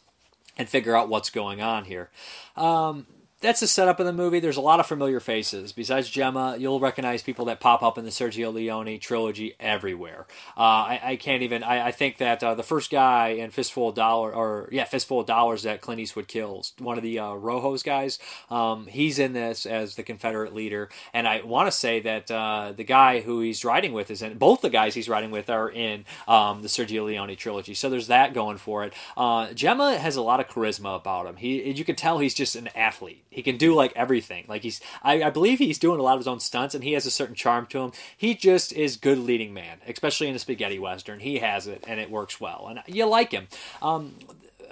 [0.56, 2.10] and figure out what's going on here.
[2.56, 3.06] Um,
[3.42, 4.40] that's the setup of the movie.
[4.40, 5.72] There's a lot of familiar faces.
[5.72, 10.26] Besides Gemma, you'll recognize people that pop up in the Sergio Leone trilogy everywhere.
[10.56, 11.62] Uh, I, I, can't even.
[11.62, 15.20] I, I think that uh, the first guy in Fistful of Dollars, or yeah, Fistful
[15.20, 18.18] of Dollars that Clint Eastwood kills, one of the uh, Rojos guys,
[18.48, 20.88] um, he's in this as the Confederate leader.
[21.12, 24.38] And I want to say that uh, the guy who he's riding with is in.
[24.38, 27.74] Both the guys he's riding with are in um, the Sergio Leone trilogy.
[27.74, 28.92] So there's that going for it.
[29.16, 31.36] Uh, Gemma has a lot of charisma about him.
[31.36, 34.44] He, you can tell he's just an athlete he can do like everything.
[34.46, 36.92] Like he's, I, I, believe he's doing a lot of his own stunts, and he
[36.92, 37.92] has a certain charm to him.
[38.16, 41.20] He just is good leading man, especially in a spaghetti western.
[41.20, 43.48] He has it, and it works well, and you like him.
[43.80, 44.14] Um,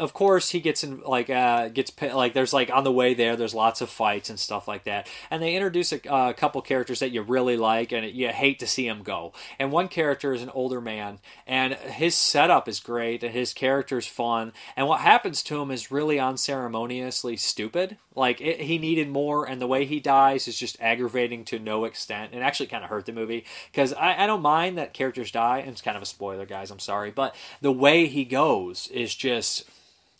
[0.00, 3.36] of course he gets in like uh, gets like there's like on the way there
[3.36, 5.08] there's lots of fights and stuff like that.
[5.30, 8.66] And they introduce a, uh, couple characters that you really like and you hate to
[8.66, 9.32] see him go.
[9.58, 13.98] And one character is an older man and his setup is great and his character
[13.98, 17.96] is fun and what happens to him is really unceremoniously stupid.
[18.16, 21.84] Like it, he needed more and the way he dies is just aggravating to no
[21.84, 22.32] extent.
[22.32, 25.58] And actually kind of hurt the movie because I, I don't mind that characters die
[25.58, 29.14] and it's kind of a spoiler guys i'm sorry but the way he goes is
[29.14, 29.68] just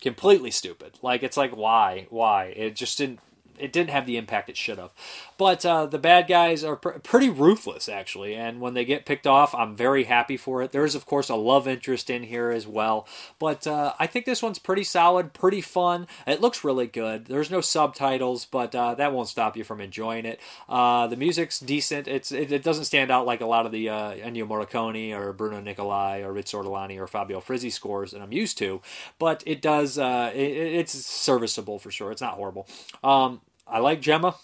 [0.00, 0.98] completely stupid.
[1.02, 2.46] Like it's like why, why?
[2.56, 3.20] It just didn't
[3.58, 4.92] it didn't have the impact it should have.
[5.40, 9.26] But uh, the bad guys are pr- pretty ruthless, actually, and when they get picked
[9.26, 10.70] off, I'm very happy for it.
[10.70, 13.08] There's, of course, a love interest in here as well.
[13.38, 16.08] But uh, I think this one's pretty solid, pretty fun.
[16.26, 17.24] It looks really good.
[17.24, 20.40] There's no subtitles, but uh, that won't stop you from enjoying it.
[20.68, 22.06] Uh, the music's decent.
[22.06, 25.32] It's it, it, doesn't stand out like a lot of the uh, Ennio Morricone or
[25.32, 28.82] Bruno Nicolai or Riz Ortolani or Fabio Frizzi scores that I'm used to,
[29.18, 29.96] but it does.
[29.96, 32.12] Uh, it, it's serviceable for sure.
[32.12, 32.68] It's not horrible.
[33.02, 34.34] Um, I like Gemma.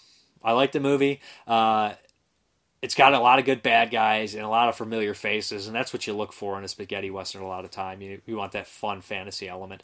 [0.47, 1.19] I like the movie.
[1.45, 1.95] Uh,
[2.81, 5.75] it's got a lot of good bad guys and a lot of familiar faces, and
[5.75, 8.01] that's what you look for in a spaghetti western a lot of time.
[8.01, 9.83] You, you want that fun fantasy element.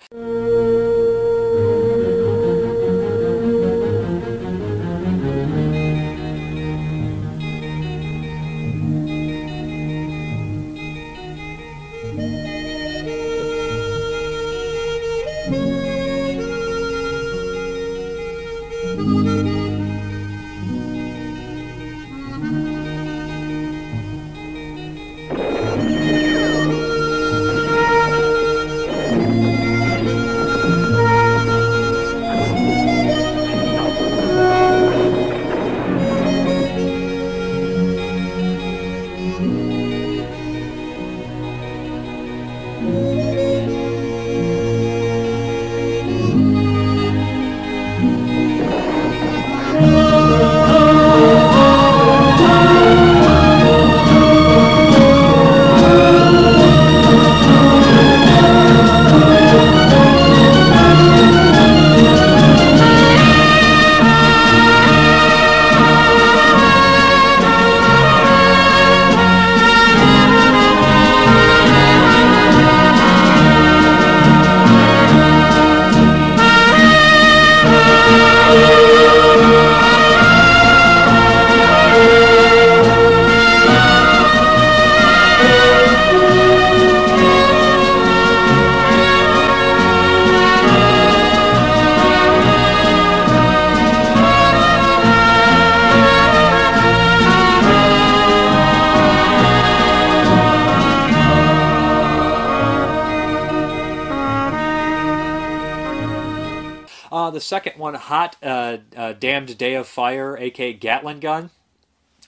[107.54, 111.52] Second one, Hot uh, uh, Damned Day of Fire, aka Gatling Gun.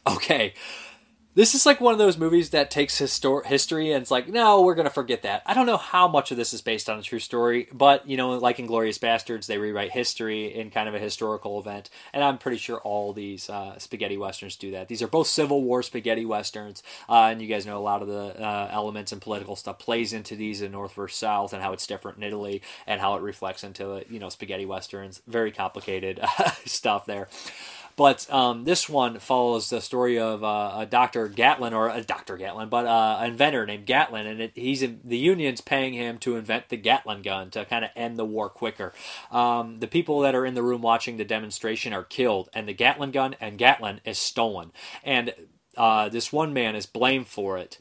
[0.05, 0.53] Okay,
[1.35, 4.61] this is like one of those movies that takes histor- history and it's like, no,
[4.61, 5.43] we're going to forget that.
[5.45, 8.15] I don't know how much of this is based on a true story, but, you
[8.15, 11.89] know, like Inglourious Basterds, they rewrite history in kind of a historical event.
[12.13, 14.87] And I'm pretty sure all these uh, spaghetti westerns do that.
[14.87, 16.81] These are both Civil War spaghetti westerns.
[17.09, 20.13] Uh, and you guys know a lot of the uh, elements and political stuff plays
[20.13, 23.21] into these in North versus South and how it's different in Italy and how it
[23.21, 25.21] reflects into, you know, spaghetti westerns.
[25.27, 26.21] Very complicated
[26.65, 27.27] stuff there.
[27.97, 31.29] But um, this one follows the story of uh, a Dr.
[31.29, 32.35] Gatling, or a Dr.
[32.35, 36.17] Gatling, but uh, an inventor named Gatling, and it, he's in, the Union's paying him
[36.19, 38.93] to invent the Gatling gun to kind of end the war quicker.
[39.31, 42.73] Um, the people that are in the room watching the demonstration are killed, and the
[42.73, 44.73] Gatling gun and Gatling is stolen.
[45.03, 45.33] And
[45.77, 47.79] uh, this one man is blamed for it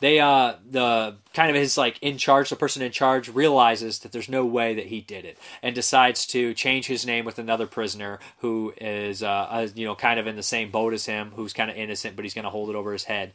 [0.00, 4.12] they uh the kind of his like in charge the person in charge realizes that
[4.12, 7.66] there's no way that he did it and decides to change his name with another
[7.66, 11.32] prisoner who is uh, uh you know kind of in the same boat as him
[11.36, 13.32] who's kind of innocent but he's going to hold it over his head.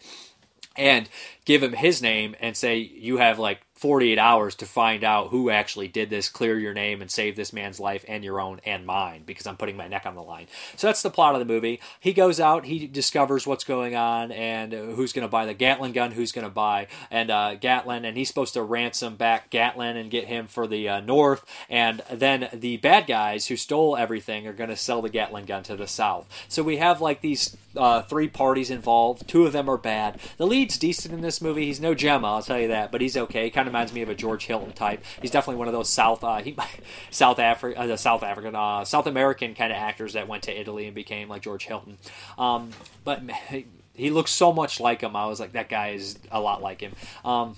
[0.77, 1.09] And
[1.45, 5.49] give him his name and say you have like 48 hours to find out who
[5.49, 8.85] actually did this, clear your name, and save this man's life and your own and
[8.85, 10.47] mine because I'm putting my neck on the line.
[10.77, 11.81] So that's the plot of the movie.
[11.99, 15.91] He goes out, he discovers what's going on and who's going to buy the Gatling
[15.91, 19.97] gun, who's going to buy, and uh, Gatling, and he's supposed to ransom back Gatling
[19.97, 21.45] and get him for the uh, North.
[21.69, 25.63] And then the bad guys who stole everything are going to sell the Gatling gun
[25.63, 26.29] to the South.
[26.47, 29.27] So we have like these uh, three parties involved.
[29.27, 30.19] Two of them are bad.
[30.37, 31.65] The lead's decent in this movie.
[31.65, 33.45] He's no Gemma, I'll tell you that, but he's okay.
[33.45, 35.03] He Kind of reminds me of a George Hilton type.
[35.21, 36.57] He's definitely one of those South uh, he,
[37.11, 40.85] South Africa, uh, South African, uh, South American kind of actors that went to Italy
[40.85, 41.97] and became like George Hilton.
[42.37, 42.71] Um,
[43.03, 43.21] but
[43.95, 45.15] he looks so much like him.
[45.15, 46.93] I was like, that guy is a lot like him.
[47.23, 47.55] Um,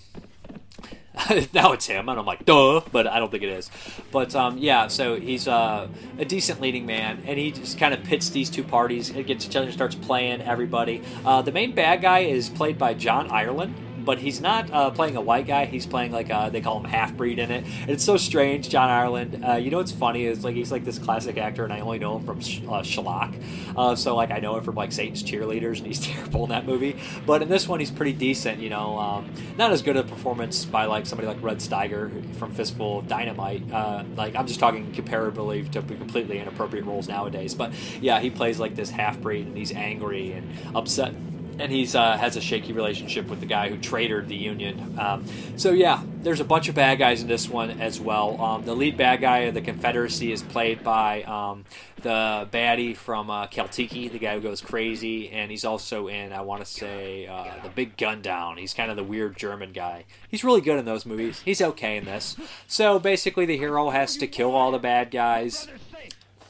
[1.53, 3.71] now it's him, and I'm like, duh, but I don't think it is.
[4.11, 5.87] But um, yeah, so he's uh,
[6.17, 9.09] a decent leading man, and he just kind of pits these two parties.
[9.09, 11.01] It gets each other, starts playing everybody.
[11.25, 13.75] Uh, the main bad guy is played by John Ireland
[14.07, 15.65] but he's not uh, playing a white guy.
[15.65, 17.65] He's playing like a, they call him half breed in it.
[17.81, 18.69] And it's so strange.
[18.69, 19.43] John Ireland.
[19.45, 21.99] Uh, you know what's funny is like he's like this classic actor, and I only
[21.99, 23.35] know him from uh, Schlock.
[23.75, 26.65] Uh, so like I know him from like Satan's Cheerleaders, and he's terrible in that
[26.65, 26.97] movie.
[27.25, 28.61] But in this one, he's pretty decent.
[28.61, 32.53] You know, um, not as good a performance by like somebody like Rod Steiger from
[32.53, 33.69] Fistful of Dynamite.
[33.69, 37.53] Uh, like I'm just talking comparably to completely inappropriate roles nowadays.
[37.53, 41.13] But yeah, he plays like this half breed, and he's angry and upset
[41.59, 44.97] and he's uh, has a shaky relationship with the guy who traitored the Union.
[44.99, 48.39] Um, so yeah, there's a bunch of bad guys in this one as well.
[48.41, 51.65] Um, the lead bad guy of the Confederacy is played by um,
[52.01, 56.41] the baddie from uh, Caltiki, the guy who goes crazy, and he's also in I
[56.41, 58.57] want to say uh, the Big Gun Down.
[58.57, 60.05] He's kind of the weird German guy.
[60.29, 61.41] He's really good in those movies.
[61.41, 62.35] He's okay in this.
[62.67, 65.67] So basically, the hero has to kill all the bad guys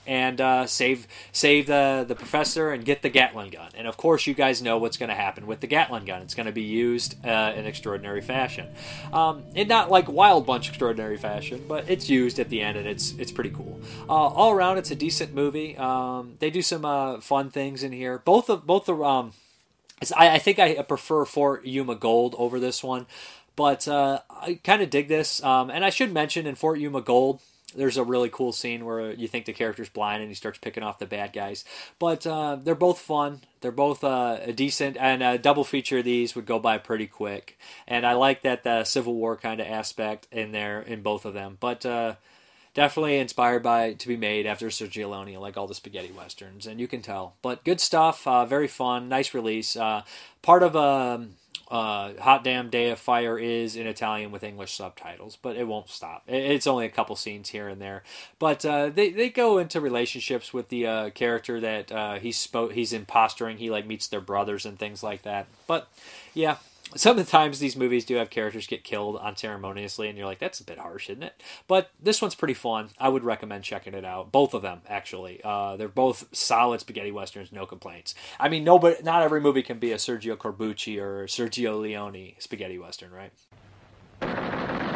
[0.07, 3.69] and uh, save save the the professor and get the Gatling gun.
[3.75, 6.21] And of course, you guys know what's going to happen with the Gatling gun.
[6.21, 8.67] It's going to be used uh, in extraordinary fashion,
[9.13, 12.87] um, in not like Wild Bunch extraordinary fashion, but it's used at the end, and
[12.87, 13.79] it's it's pretty cool.
[14.09, 15.77] Uh, all around, it's a decent movie.
[15.77, 18.19] Um, they do some uh, fun things in here.
[18.19, 19.33] Both of both the um,
[20.15, 23.05] I, I think I prefer Fort Yuma Gold over this one.
[23.57, 27.01] But uh, I kind of dig this, um, and I should mention in Fort Yuma
[27.01, 27.41] Gold,
[27.75, 30.83] there's a really cool scene where you think the character's blind and he starts picking
[30.83, 31.65] off the bad guys.
[31.99, 33.41] But uh, they're both fun.
[33.59, 37.57] They're both uh, decent, and a double feature of these would go by pretty quick.
[37.87, 41.33] And I like that the Civil War kind of aspect in there in both of
[41.33, 41.57] them.
[41.59, 42.15] But uh,
[42.73, 46.79] definitely inspired by to be made after Sergio Leone, like all the spaghetti westerns, and
[46.79, 47.35] you can tell.
[47.41, 49.75] But good stuff, uh, very fun, nice release.
[49.75, 50.03] Uh,
[50.41, 51.35] part of a um,
[51.69, 55.89] uh, Hot Damn Day of Fire is in Italian with English subtitles, but it won't
[55.89, 56.23] stop.
[56.27, 58.03] It's only a couple scenes here and there.
[58.39, 62.71] But uh, they, they go into relationships with the uh, character that uh, he's, spo-
[62.71, 63.57] he's impostering.
[63.57, 65.47] He like meets their brothers and things like that.
[65.67, 65.87] But
[66.33, 66.57] yeah,
[66.97, 70.79] sometimes these movies do have characters get killed unceremoniously, and you're like, that's a bit
[70.79, 71.41] harsh, isn't it?
[71.67, 72.89] But this one's pretty fun.
[72.99, 74.31] I would recommend checking it out.
[74.31, 75.41] Both of them, actually.
[75.43, 78.15] Uh, they're both solid spaghetti westerns, no complaints.
[78.39, 82.77] I mean, nobody, not every movie can be a Sergio Corbucci or Sergio Leone spaghetti
[82.77, 84.86] western, right?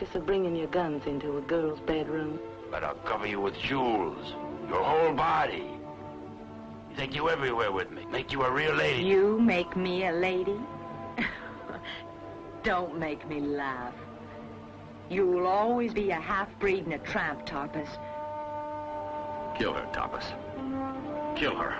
[0.00, 2.38] Practice of bringing your guns into a girl's bedroom?
[2.70, 4.34] But I'll cover you with jewels.
[4.66, 5.66] Your whole body.
[6.96, 8.06] Take you everywhere with me.
[8.10, 9.02] Make you a real lady.
[9.02, 10.58] You make me a lady?
[12.62, 13.92] Don't make me laugh.
[15.10, 17.90] You'll always be a half-breed and a tramp, Tarpus.
[19.58, 20.24] Kill her, Tarpus.
[21.36, 21.74] Kill her.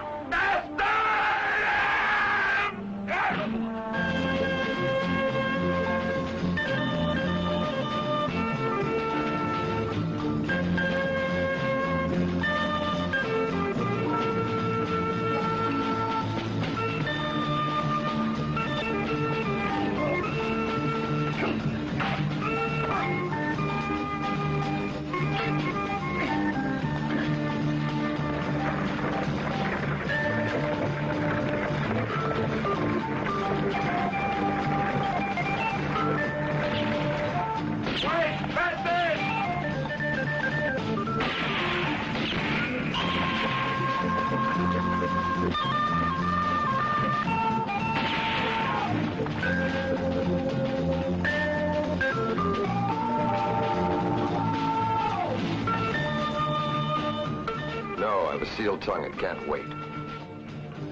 [59.20, 59.66] Can't wait.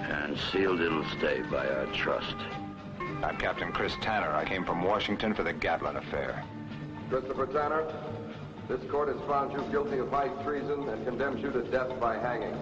[0.00, 2.36] And sealed it'll stay by our trust.
[3.22, 4.30] I'm Captain Chris Tanner.
[4.34, 6.44] I came from Washington for the Gatling affair.
[7.08, 7.90] Christopher Tanner,
[8.68, 12.18] this court has found you guilty of high treason and condemns you to death by
[12.18, 12.54] hanging.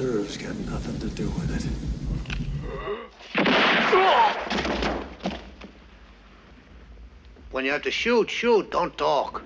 [0.00, 1.62] Deserves got nothing to do with it.
[7.50, 9.39] When you have to shoot, shoot, don't talk.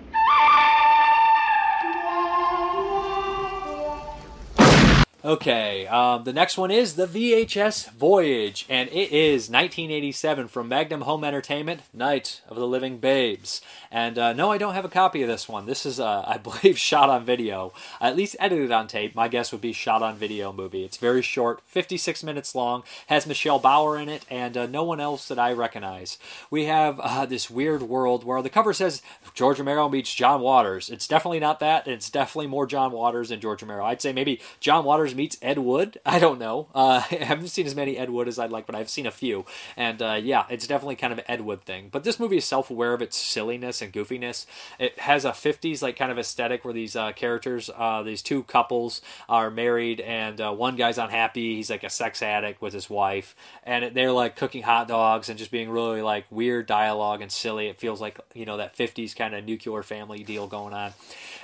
[5.25, 11.01] Okay, um, the next one is the VHS Voyage, and it is 1987 from Magnum
[11.01, 13.63] Home Entertainment, Night of the Living Babes.
[13.91, 15.65] And uh, no, I don't have a copy of this one.
[15.65, 17.73] This is, uh, I believe, shot on video,
[18.03, 19.15] at least edited on tape.
[19.15, 20.85] My guess would be shot on video movie.
[20.85, 25.01] It's very short, 56 minutes long, has Michelle Bauer in it, and uh, no one
[25.01, 26.19] else that I recognize.
[26.51, 29.01] We have uh, this weird world where the cover says
[29.33, 30.91] George Romero meets John Waters.
[30.91, 31.89] It's definitely not that.
[31.89, 33.87] It's definitely more John Waters than George Romero.
[33.87, 35.99] I'd say maybe John Waters meets Ed Wood.
[36.05, 36.69] I don't know.
[36.75, 39.11] Uh, I haven't seen as many Ed Wood as I'd like, but I've seen a
[39.11, 39.45] few.
[39.77, 41.89] And uh, yeah, it's definitely kind of an Ed Wood thing.
[41.91, 44.47] But this movie is self aware of its silliness and goofiness.
[44.79, 48.43] It has a 50s like kind of aesthetic where these uh, characters, uh, these two
[48.45, 51.57] couples, are married, and uh, one guy's unhappy.
[51.57, 55.39] He's like a sex addict with his wife, and they're like cooking hot dogs and
[55.39, 57.69] just being really like weird dialogue and silly.
[57.69, 60.93] It feels like you know that 50s kind of nuclear family deal going on.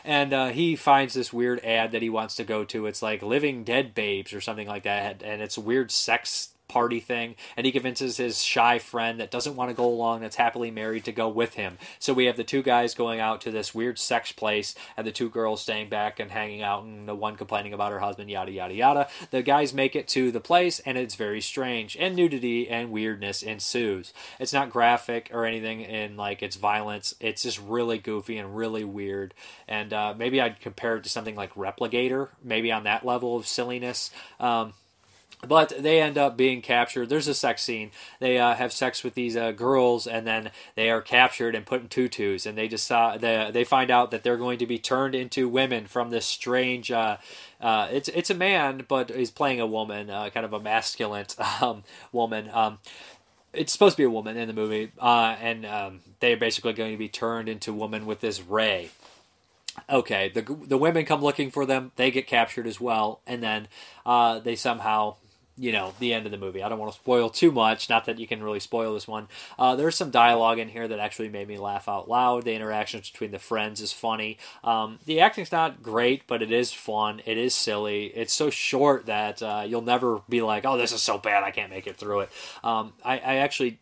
[0.04, 2.86] And uh, he finds this weird ad that he wants to go to.
[2.86, 7.34] It's like Living Dead Babes or something like that, and it's weird sex party thing
[7.56, 11.04] and he convinces his shy friend that doesn't want to go along that's happily married
[11.04, 11.76] to go with him.
[11.98, 15.12] So we have the two guys going out to this weird sex place and the
[15.12, 18.52] two girls staying back and hanging out and the one complaining about her husband yada
[18.52, 19.08] yada yada.
[19.32, 23.42] The guys make it to the place and it's very strange and nudity and weirdness
[23.42, 24.12] ensues.
[24.38, 27.14] It's not graphic or anything in like its violence.
[27.18, 29.34] It's just really goofy and really weird.
[29.66, 33.46] And uh, maybe i'd compare it to something like replicator maybe on that level of
[33.46, 34.10] silliness.
[34.38, 34.74] Um,
[35.46, 37.08] but they end up being captured.
[37.08, 37.90] There's a sex scene.
[38.18, 41.80] They uh, have sex with these uh, girls, and then they are captured and put
[41.80, 42.44] in tutus.
[42.46, 45.86] And they decide they, they find out that they're going to be turned into women
[45.86, 46.90] from this strange.
[46.92, 47.16] Uh,
[47.60, 51.26] uh, it's it's a man, but he's playing a woman, uh, kind of a masculine
[51.62, 52.50] um, woman.
[52.52, 52.78] Um,
[53.52, 56.92] it's supposed to be a woman in the movie, uh, and um, they're basically going
[56.92, 58.90] to be turned into women with this ray
[59.88, 63.68] okay the the women come looking for them they get captured as well and then
[64.04, 65.14] uh, they somehow
[65.60, 66.62] you know the end of the movie.
[66.62, 69.28] I don't want to spoil too much not that you can really spoil this one.
[69.58, 72.44] Uh, there's some dialogue in here that actually made me laugh out loud.
[72.44, 74.38] The interactions between the friends is funny.
[74.64, 77.20] Um, the acting's not great but it is fun.
[77.26, 78.06] It is silly.
[78.06, 81.50] It's so short that uh, you'll never be like oh this is so bad i
[81.50, 82.30] can't make it through it.
[82.64, 83.78] Um, I, I actually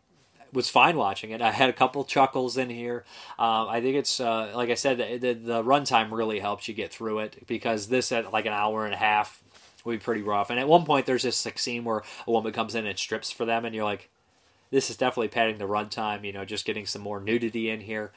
[0.52, 1.42] was fine watching it.
[1.42, 3.04] I had a couple chuckles in here.
[3.38, 6.74] Um, I think it's uh, like I said, the, the, the runtime really helps you
[6.74, 9.42] get through it because this at like an hour and a half
[9.84, 10.50] would be pretty rough.
[10.50, 13.30] And at one point, there's this like, scene where a woman comes in and strips
[13.30, 14.10] for them, and you're like,
[14.70, 16.24] this is definitely padding the runtime.
[16.24, 18.12] You know, just getting some more nudity in here.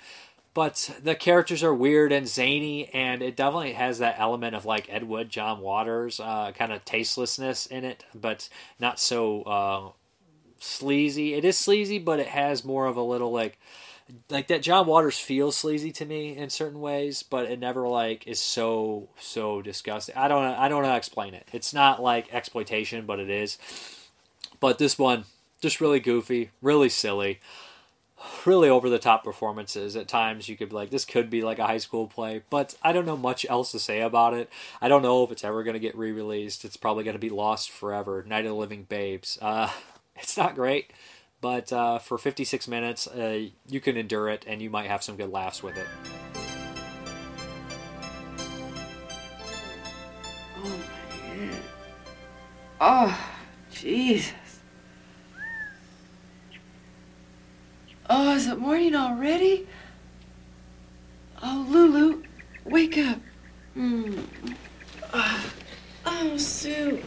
[0.53, 4.89] But the characters are weird and zany, and it definitely has that element of like
[4.89, 9.91] Ed Wood, John Waters, uh, kind of tastelessness in it, but not so uh,
[10.59, 11.36] sleazy.
[11.36, 13.57] It is sleazy, but it has more of a little like
[14.30, 18.28] like that John Waters feels sleazy to me in certain ways, but it never like
[18.28, 20.16] is so so disgusting.
[20.16, 21.47] I don't I don't know how to explain it.
[21.51, 23.57] It's not like exploitation, but it is.
[24.59, 25.26] But this one
[25.62, 27.39] just really goofy, really silly,
[28.45, 29.95] really over the top performances.
[29.95, 32.76] At times you could be like this could be like a high school play, but
[32.82, 34.49] I don't know much else to say about it.
[34.82, 36.66] I don't know if it's ever going to get re-released.
[36.66, 38.24] It's probably going to be lost forever.
[38.28, 39.38] Night of the Living Babes.
[39.41, 39.72] Uh
[40.16, 40.91] it's not great,
[41.42, 45.18] but uh, for 56 minutes, uh, you can endure it and you might have some
[45.18, 45.88] good laughs with it.
[50.58, 51.58] Oh, my God.
[52.80, 53.30] oh
[53.72, 54.34] Jesus.
[58.10, 59.68] Oh, is it morning already?
[61.42, 62.22] Oh, Lulu,
[62.66, 63.20] wake up.
[63.76, 64.26] Mm.
[66.06, 67.02] Oh, Sue.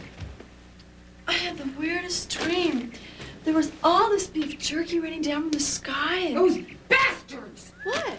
[1.27, 2.91] I had the weirdest dream.
[3.45, 6.17] There was all this beef jerky raining down from the sky.
[6.17, 6.37] And...
[6.37, 6.57] Those
[6.89, 7.73] bastards!
[7.83, 8.17] What?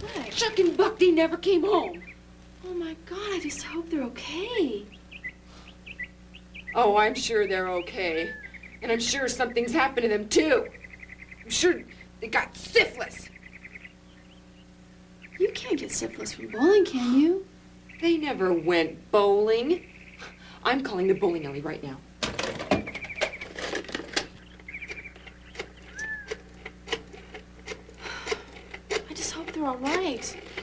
[0.00, 0.30] What?
[0.30, 2.02] Chuck and Bucky never came home.
[2.66, 3.32] Oh my God!
[3.32, 4.84] I just hope they're okay.
[6.74, 8.30] Oh, I'm sure they're okay.
[8.82, 10.68] And I'm sure something's happened to them, too.
[11.42, 11.82] I'm sure
[12.20, 13.30] they got syphilis.
[15.38, 17.46] You can't get syphilis from bowling, can you?
[18.02, 19.86] They never went bowling.
[20.62, 21.96] I'm calling the bowling alley right now.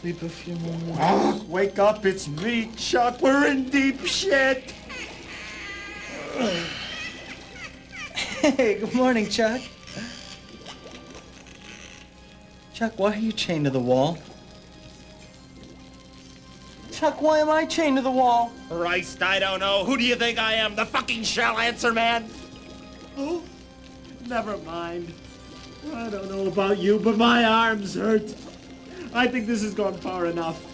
[0.00, 0.98] sleep a few more minutes.
[0.98, 3.20] Oh, wake up, it's me, Chuck.
[3.20, 4.72] We're in deep shit.
[8.40, 9.60] Hey, good morning, Chuck.
[12.72, 14.16] Chuck, why are you chained to the wall?
[16.90, 18.52] Chuck, why am I chained to the wall?
[18.70, 19.84] Christ, I don't know.
[19.84, 20.76] Who do you think I am?
[20.76, 22.30] The fucking shell answer man?
[23.16, 23.42] Who?
[24.26, 25.12] Never mind.
[25.94, 28.34] I don't know about you, but my arms hurt.
[29.12, 30.64] I think this has gone far enough.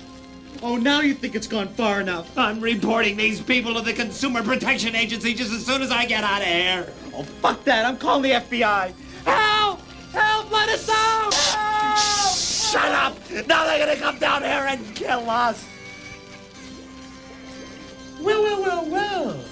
[0.63, 2.37] Oh, now you think it's gone far enough.
[2.37, 6.25] I'm reporting these people to the Consumer Protection Agency just as soon as I get
[6.25, 6.93] out of here.
[7.15, 7.85] Oh, fuck that.
[7.85, 8.93] I'm calling the FBI.
[9.25, 9.81] Help!
[10.13, 10.51] Help!
[10.51, 11.35] Let us out!
[11.35, 12.37] Help!
[12.37, 13.47] Shut up!
[13.47, 15.67] Now they're gonna come down here and kill us!
[18.21, 19.45] Well, well, well, well.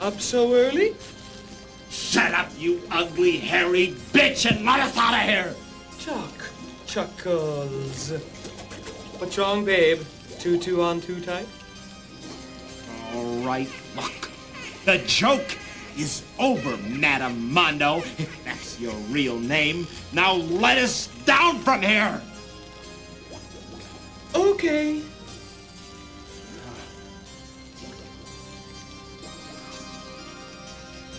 [0.00, 0.94] Up so early?
[1.90, 5.54] Shut up, you ugly, hairy bitch, and let us out of here!
[5.98, 6.35] Chuck.
[6.96, 8.08] Chuckles.
[9.18, 10.00] What's wrong, babe?
[10.38, 11.46] Two two on two type?
[13.12, 14.30] All right, look.
[14.86, 15.58] The joke
[15.98, 19.86] is over, Madame Mondo, if that's your real name.
[20.14, 22.18] Now let us down from here!
[24.34, 25.02] Okay.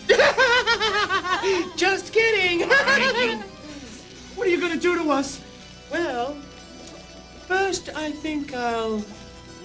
[1.76, 2.68] Just kidding.
[4.34, 5.40] what are you gonna do to us?
[5.90, 6.34] Well,
[7.46, 9.02] first I think I'll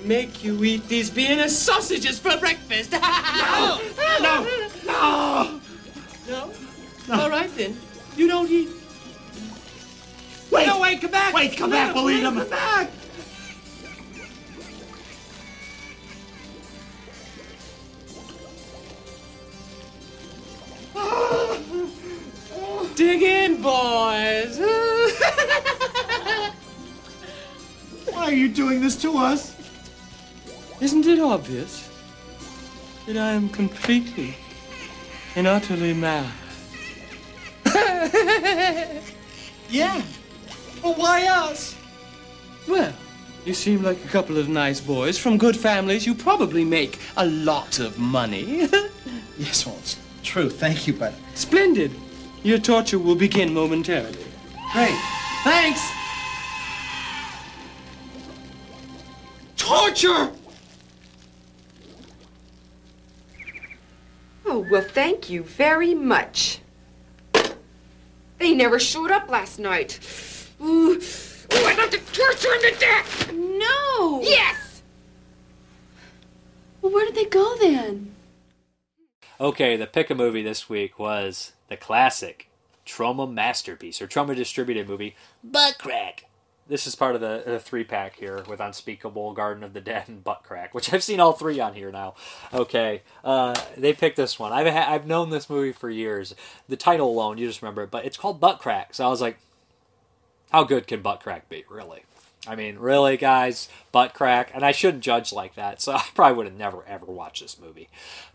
[0.03, 2.91] make you eat these Vienna sausages for breakfast.
[3.01, 3.79] no,
[4.21, 4.43] no,
[4.85, 5.61] no, no.
[6.27, 6.53] no.
[7.11, 7.77] All right then.
[8.15, 8.69] You don't eat.
[10.51, 11.33] Wait, no, wait, come back.
[11.33, 12.37] Wait, come No, back, we'll eat wait, them.
[12.37, 12.89] Come back.
[22.95, 24.42] Dig in, boys.
[28.33, 29.55] Are you doing this to us?
[30.81, 31.87] Isn't it obvious
[33.05, 34.35] that I am completely
[35.35, 36.31] and utterly mad?
[39.69, 40.01] yeah.
[40.81, 41.75] Well, why us?
[42.67, 42.91] Well,
[43.45, 46.07] you seem like a couple of nice boys from good families.
[46.07, 48.67] You probably make a lot of money.
[49.35, 50.47] Yes, well, it's true.
[50.47, 51.11] Thank you, but.
[51.33, 51.91] Splendid.
[52.43, 54.23] Your torture will begin momentarily.
[54.73, 54.95] Great.
[55.43, 55.92] Thanks.
[59.93, 60.31] Torture!
[64.45, 66.59] Oh, well, thank you very much.
[68.39, 69.99] They never showed up last night.
[70.61, 70.99] Ooh, ooh
[71.51, 73.33] I'd like to torture them to death!
[73.33, 74.21] No.
[74.23, 74.81] Yes!
[76.81, 78.15] Well, where did they go then?
[79.39, 82.49] Okay, the pick a movie this week was the classic
[82.83, 86.25] Trauma masterpiece or Trauma distributed movie Butt Crack.
[86.67, 90.07] This is part of the, the three pack here with Unspeakable, Garden of the Dead,
[90.07, 92.15] and Butt Crack, which I've seen all three on here now.
[92.53, 94.53] Okay, uh, they picked this one.
[94.53, 96.33] I've ha- I've known this movie for years.
[96.69, 98.93] The title alone, you just remember it, but it's called Butt Crack.
[98.93, 99.37] So I was like,
[100.51, 102.03] how good can Butt Crack be, really?
[102.45, 105.81] I mean, really, guys, butt crack, and I shouldn't judge like that.
[105.81, 107.89] So I probably would have never ever watched this movie.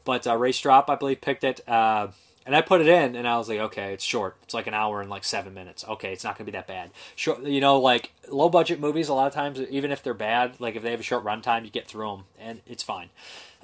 [0.04, 1.66] But uh, Strop, I believe, picked it.
[1.68, 2.08] Uh,
[2.48, 4.36] And I put it in, and I was like, okay, it's short.
[4.42, 5.84] It's like an hour and like seven minutes.
[5.86, 6.92] Okay, it's not gonna be that bad.
[7.14, 9.10] Short, you know, like low budget movies.
[9.10, 11.66] A lot of times, even if they're bad, like if they have a short runtime,
[11.66, 13.10] you get through them, and it's fine.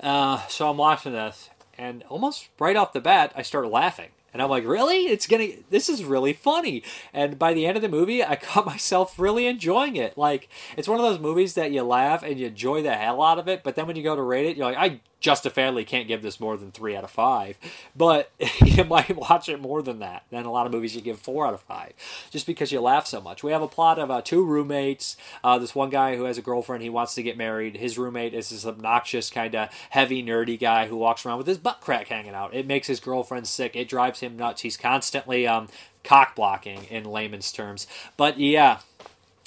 [0.03, 4.11] Uh, so I'm watching this, and almost right off the bat, I start laughing.
[4.35, 5.07] And I'm like, really?
[5.07, 5.49] It's gonna.
[5.71, 6.83] This is really funny.
[7.15, 10.19] And by the end of the movie, I caught myself really enjoying it.
[10.19, 13.39] Like, it's one of those movies that you laugh and you enjoy the hell out
[13.39, 13.63] of it.
[13.63, 16.39] But then when you go to rate it, you're like, I justifiably can't give this
[16.39, 17.59] more than three out of five.
[17.97, 18.31] But
[18.65, 20.25] you might watch it more than that.
[20.31, 21.95] Then a lot of movies you give four out of five,
[22.31, 23.43] just because you laugh so much.
[23.43, 25.17] We have a plot of uh, two roommates.
[25.43, 27.79] Uh, this one guy who has a girlfriend, he wants to get married.
[27.79, 31.59] His roommate is this obnoxious, kind of heavy, nerdy guy who walks around with his
[31.59, 32.55] butt crack hanging out.
[32.55, 33.75] It makes his girlfriend sick.
[33.75, 34.61] It drives him nuts.
[34.61, 35.69] He's constantly um,
[36.03, 37.87] cock blocking in layman's terms.
[38.19, 38.81] But yeah.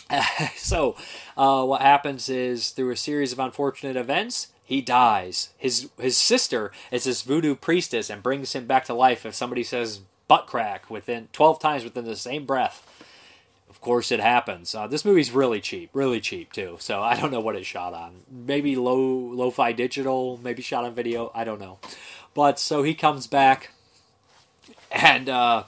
[0.55, 0.95] so,
[1.35, 5.51] uh, what happens is through a series of unfortunate events, he dies.
[5.57, 9.63] His his sister is this voodoo priestess and brings him back to life if somebody
[9.63, 12.85] says butt crack within twelve times within the same breath.
[13.69, 14.75] Of course, it happens.
[14.75, 16.75] Uh, this movie's really cheap, really cheap too.
[16.81, 18.23] So I don't know what it's shot on.
[18.29, 21.31] Maybe low lo-fi digital, maybe shot on video.
[21.33, 21.79] I don't know.
[22.33, 23.71] But so he comes back,
[24.91, 25.63] and uh,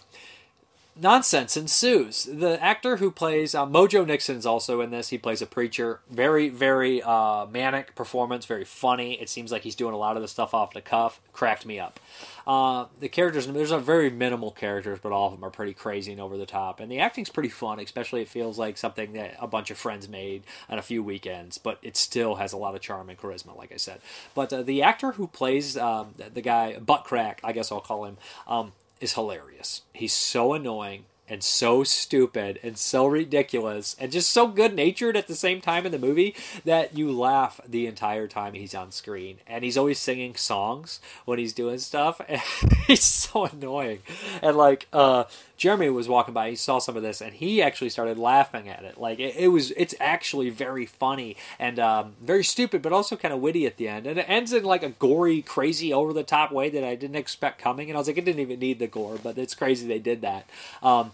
[1.02, 2.26] nonsense ensues.
[2.26, 5.10] The actor who plays uh, Mojo Nixon's also in this.
[5.10, 6.02] He plays a preacher.
[6.10, 8.46] Very, very uh, manic performance.
[8.46, 9.14] Very funny.
[9.14, 11.22] It seems like he's doing a lot of the stuff off the cuff.
[11.34, 12.00] Cracked me up.
[12.46, 16.12] Uh, the characters, there's a very minimal characters, but all of them are pretty crazy
[16.12, 16.80] and over the top.
[16.80, 20.10] And the acting's pretty fun, especially it feels like something that a bunch of friends
[20.10, 23.56] made on a few weekends, but it still has a lot of charm and charisma,
[23.56, 24.00] like I said.
[24.34, 28.06] But uh, the actor who plays um, the guy, Butt Crack, I guess I'll call
[28.06, 29.82] him, um, is hilarious.
[29.94, 35.28] He's so annoying and so stupid and so ridiculous and just so good natured at
[35.28, 36.36] the same time in the movie
[36.66, 39.38] that you laugh the entire time he's on screen.
[39.46, 42.20] And he's always singing songs when he's doing stuff.
[42.28, 42.42] And
[42.88, 44.00] he's so annoying.
[44.42, 45.26] And like, uh,
[45.60, 48.86] Jeremy was walking by, he saw some of this, and he actually started laughing at
[48.86, 48.98] it.
[48.98, 53.34] Like it, it was, it's actually very funny and um, very stupid, but also kind
[53.34, 54.08] of witty at the end.
[54.08, 57.18] And it ends in like a gory, crazy, over the top way that I didn't
[57.18, 57.90] expect coming.
[57.90, 60.22] And I was like, it didn't even need the gore, but it's crazy they did
[60.22, 60.50] that.
[60.82, 61.12] Um,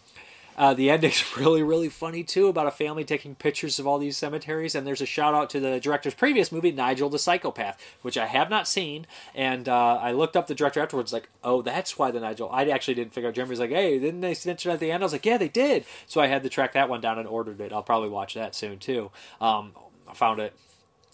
[0.58, 4.18] uh, the ending's really, really funny too about a family taking pictures of all these
[4.18, 4.76] cemeteries.
[4.76, 8.26] And there's a shout out to the director's previous movie, Nigel the Psychopath, which I
[8.26, 9.06] have not seen.
[9.34, 12.49] And uh, I looked up the director afterwards, like, oh, that's why the Nigel.
[12.51, 13.36] I actually didn't figure out.
[13.36, 15.03] Jeremy was like, hey, didn't they mention at the end?
[15.03, 15.86] I was like, yeah, they did.
[16.08, 17.74] So I had to track that one down and ordered it.
[17.74, 19.12] I'll probably watch that soon too.
[19.41, 19.74] Um,
[20.08, 20.53] I found it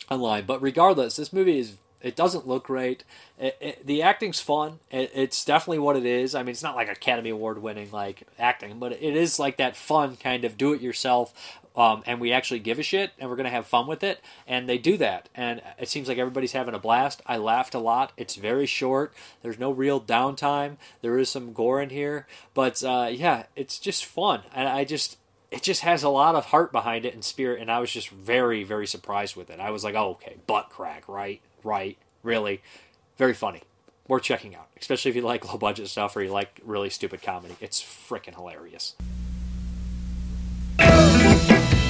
[0.10, 0.46] online.
[0.46, 3.04] But regardless, this movie is it doesn't look great.
[3.40, 4.80] It, it, the acting's fun.
[4.90, 6.36] It, it's definitely what it is.
[6.36, 9.76] I mean, it's not like Academy Award winning like acting, but it is like that
[9.76, 11.60] fun kind of do it yourself.
[11.74, 14.20] Um, and we actually give a shit, and we're gonna have fun with it.
[14.46, 17.22] And they do that, and it seems like everybody's having a blast.
[17.26, 18.12] I laughed a lot.
[18.18, 19.14] It's very short.
[19.42, 20.76] There's no real downtime.
[21.02, 24.42] There is some gore in here, but uh, yeah, it's just fun.
[24.54, 25.18] And I just
[25.52, 28.10] it just has a lot of heart behind it and spirit, and I was just
[28.10, 29.60] very, very surprised with it.
[29.60, 31.42] I was like, oh, okay, butt crack, right?
[31.64, 32.62] Right, really,
[33.18, 33.62] very funny.
[34.08, 37.22] Worth checking out, especially if you like low budget stuff or you like really stupid
[37.22, 37.56] comedy.
[37.62, 38.96] It's freaking hilarious.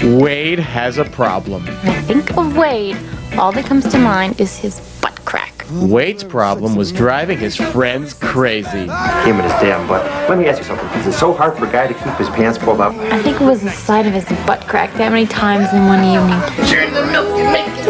[0.03, 1.65] Wade has a problem.
[1.65, 2.97] When I think of Wade,
[3.37, 5.63] all that comes to mind is his butt crack.
[5.73, 8.79] Wade's problem was driving his friends crazy.
[8.79, 10.03] Him and his damn butt.
[10.27, 10.87] Let me ask you something.
[10.99, 12.93] Is it so hard for a guy to keep his pants pulled up?
[12.95, 16.03] I think it was the sight of his butt crack that many times in one
[16.03, 16.39] evening.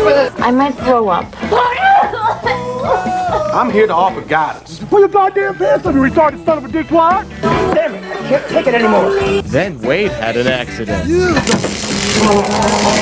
[0.03, 1.27] I might throw up.
[3.53, 4.79] I'm here to offer guidance.
[4.85, 7.29] Pull your goddamn pants up, you retarded son of a dickwad!
[7.75, 9.41] Damn it, I can't take it anymore.
[9.43, 11.09] Then Wade had an accident.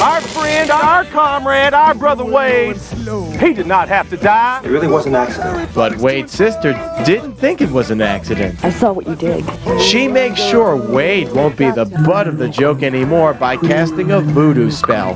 [0.01, 4.61] Our friend, our comrade, our brother Wade, he did not have to die.
[4.63, 5.69] It really was an accident.
[5.73, 6.73] But Wade's sister
[7.05, 8.63] didn't think it was an accident.
[8.63, 9.45] I saw what you did.
[9.81, 14.19] She makes sure Wade won't be the butt of the joke anymore by casting a
[14.21, 15.15] voodoo spell,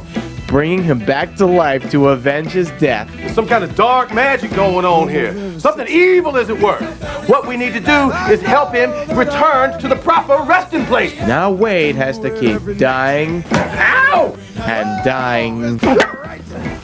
[0.54, 3.12] bringing him back to life to avenge his death.
[3.16, 5.60] There's some kind of dark magic going on here.
[5.60, 6.80] Something evil is at work.
[7.28, 11.12] What we need to do is help him return to the proper resting place.
[11.22, 14.38] Now Wade has to keep dying Ow!
[14.58, 15.80] and dying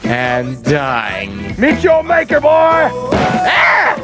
[0.04, 1.54] and dying.
[1.56, 2.48] Meet your maker, boy!
[2.50, 3.94] Ah!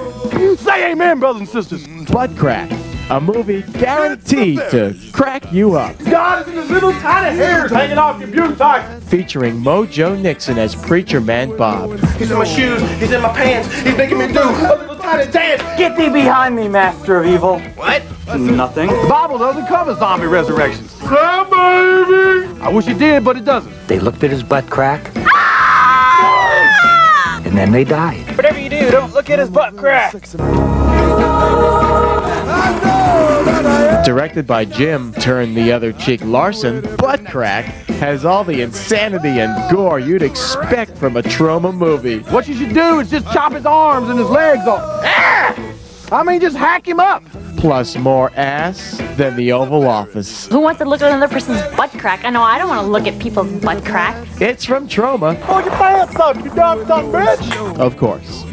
[0.61, 1.85] Say amen, brothers and sisters.
[2.09, 2.71] Butt Crack,
[3.09, 5.97] a movie guaranteed to crack you up.
[6.05, 9.01] God is in the little tiny hairs hanging off your butyrk.
[9.03, 12.01] Featuring Mojo Nixon as Preacher Man Bob.
[12.17, 15.31] He's in my shoes, he's in my pants, he's making me do a little tiny
[15.31, 15.63] dance.
[15.79, 17.61] Get thee behind me, Master of Evil.
[17.77, 18.03] What?
[18.37, 18.89] Nothing.
[18.89, 21.01] The Bible doesn't cover zombie resurrections.
[21.03, 22.61] Yeah, baby!
[22.61, 23.73] I wish it did, but it doesn't.
[23.87, 25.13] They looked at his butt crack.
[25.29, 26.27] Ah!
[27.45, 28.37] And then they died.
[28.37, 30.13] Whatever you do, don't look at his butt crack.
[34.07, 37.65] Directed by Jim, turn the other cheek Larson, Butt Crack
[37.99, 42.21] has all the insanity and gore you'd expect from a trauma movie.
[42.21, 44.81] What you should do is just chop his arms and his legs off.
[45.05, 45.73] Ah!
[46.13, 47.25] I mean, just hack him up.
[47.57, 50.47] Plus more ass than the Oval Office.
[50.47, 52.25] Who wants to look at another person's butt crack?
[52.25, 54.15] I know I don't want to look at people's butt crack.
[54.41, 57.79] It's from Trauma, Pull your pants up, you dumb son bitch.
[57.81, 58.45] of course.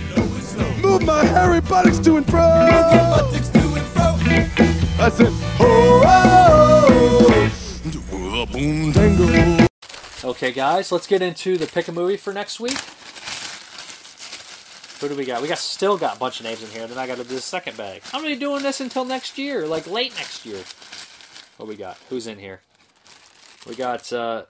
[0.82, 3.14] Move my hairy buttocks to and fro.
[5.00, 5.84] I said, oh.
[10.24, 12.78] Okay, guys, let's get into the pick a movie for next week.
[15.00, 15.42] Who do we got?
[15.42, 16.88] We got still got a bunch of names in here.
[16.88, 18.02] Then I got to do the second bag.
[18.14, 20.64] I'm gonna be doing this until next year, like late next year.
[21.58, 21.98] What we got?
[22.10, 22.62] Who's in here?
[23.68, 24.44] We got uh,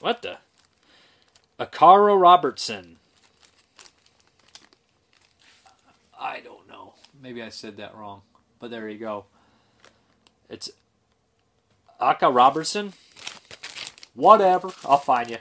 [0.00, 0.38] what the?
[1.58, 2.98] Akaro Robertson.
[6.18, 6.94] I don't know.
[7.20, 8.22] Maybe I said that wrong,
[8.60, 9.24] but there you go.
[10.48, 10.70] It's
[12.00, 12.94] Aka Robertson.
[14.14, 14.70] Whatever.
[14.84, 15.38] I'll find you.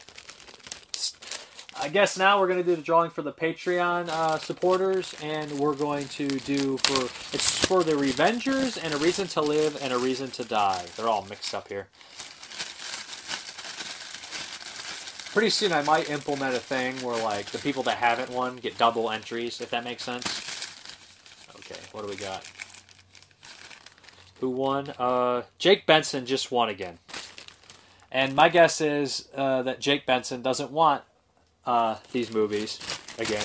[1.79, 5.51] I guess now we're going to do the drawing for the Patreon uh, supporters, and
[5.59, 7.03] we're going to do for
[7.35, 10.85] it's for the Revengers and a Reason to Live and a Reason to Die.
[10.95, 11.87] They're all mixed up here.
[15.33, 18.77] Pretty soon, I might implement a thing where like the people that haven't won get
[18.79, 20.25] double entries, if that makes sense.
[21.59, 22.43] Okay, what do we got?
[24.39, 24.93] Who won?
[24.99, 26.99] Uh, Jake Benson just won again.
[28.11, 31.03] And my guess is uh, that Jake Benson doesn't want
[31.65, 32.79] uh, these movies
[33.17, 33.43] again.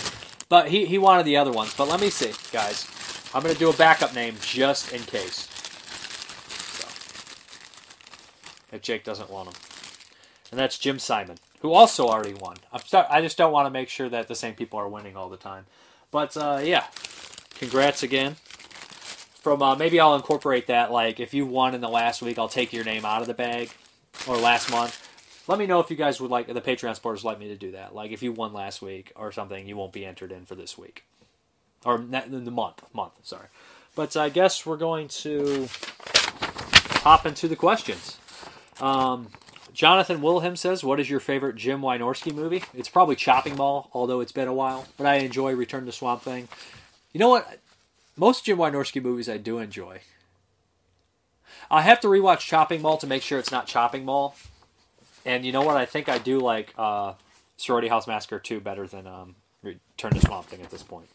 [0.48, 1.74] But he, he wanted the other ones.
[1.74, 2.86] But let me see, guys.
[3.34, 5.48] I'm going to do a backup name just in case.
[6.76, 6.86] So,
[8.76, 9.60] if Jake doesn't want them.
[10.50, 12.56] And that's Jim Simon, who also already won.
[12.84, 15.30] Start, I just don't want to make sure that the same people are winning all
[15.30, 15.64] the time.
[16.10, 16.84] But uh, yeah,
[17.54, 18.36] congrats again.
[19.42, 20.92] From uh, maybe I'll incorporate that.
[20.92, 23.34] Like if you won in the last week, I'll take your name out of the
[23.34, 23.70] bag,
[24.28, 25.08] or last month.
[25.48, 27.72] Let me know if you guys would like the Patreon supporters like me to do
[27.72, 27.92] that.
[27.92, 30.78] Like if you won last week or something, you won't be entered in for this
[30.78, 31.04] week
[31.84, 32.84] or the month.
[32.92, 33.48] Month, sorry.
[33.96, 35.68] But I guess we're going to
[37.02, 38.18] hop into the questions.
[38.80, 39.28] Um,
[39.74, 44.20] Jonathan Wilhelm says, "What is your favorite Jim Wynorski movie?" It's probably Chopping Mall, although
[44.20, 44.86] it's been a while.
[44.96, 46.48] But I enjoy Return to Swamp Thing.
[47.12, 47.58] You know what?
[48.16, 50.00] Most Jim Wynorski movies I do enjoy.
[51.70, 54.34] I have to rewatch Chopping Mall to make sure it's not Chopping Mall.
[55.24, 55.76] And you know what?
[55.76, 57.14] I think I do like uh,
[57.56, 61.08] Sorority House Massacre 2 better than um, Return to Swamp Thing at this point.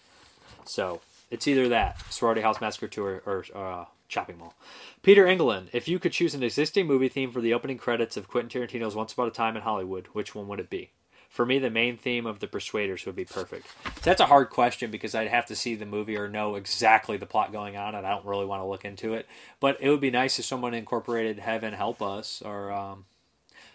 [0.66, 4.56] So it's either that, Sorority House Massacre 2 or, or uh, Chopping Mall.
[5.04, 8.28] Peter England, if you could choose an existing movie theme for the opening credits of
[8.28, 10.92] Quentin Tarantino's Once Upon a Time in Hollywood, which one would it be?
[11.30, 13.68] For me, the main theme of The Persuaders would be perfect.
[14.02, 17.26] That's a hard question because I'd have to see the movie or know exactly the
[17.26, 19.28] plot going on, and I don't really want to look into it.
[19.60, 23.06] But it would be nice if someone incorporated Heaven Help Us or um,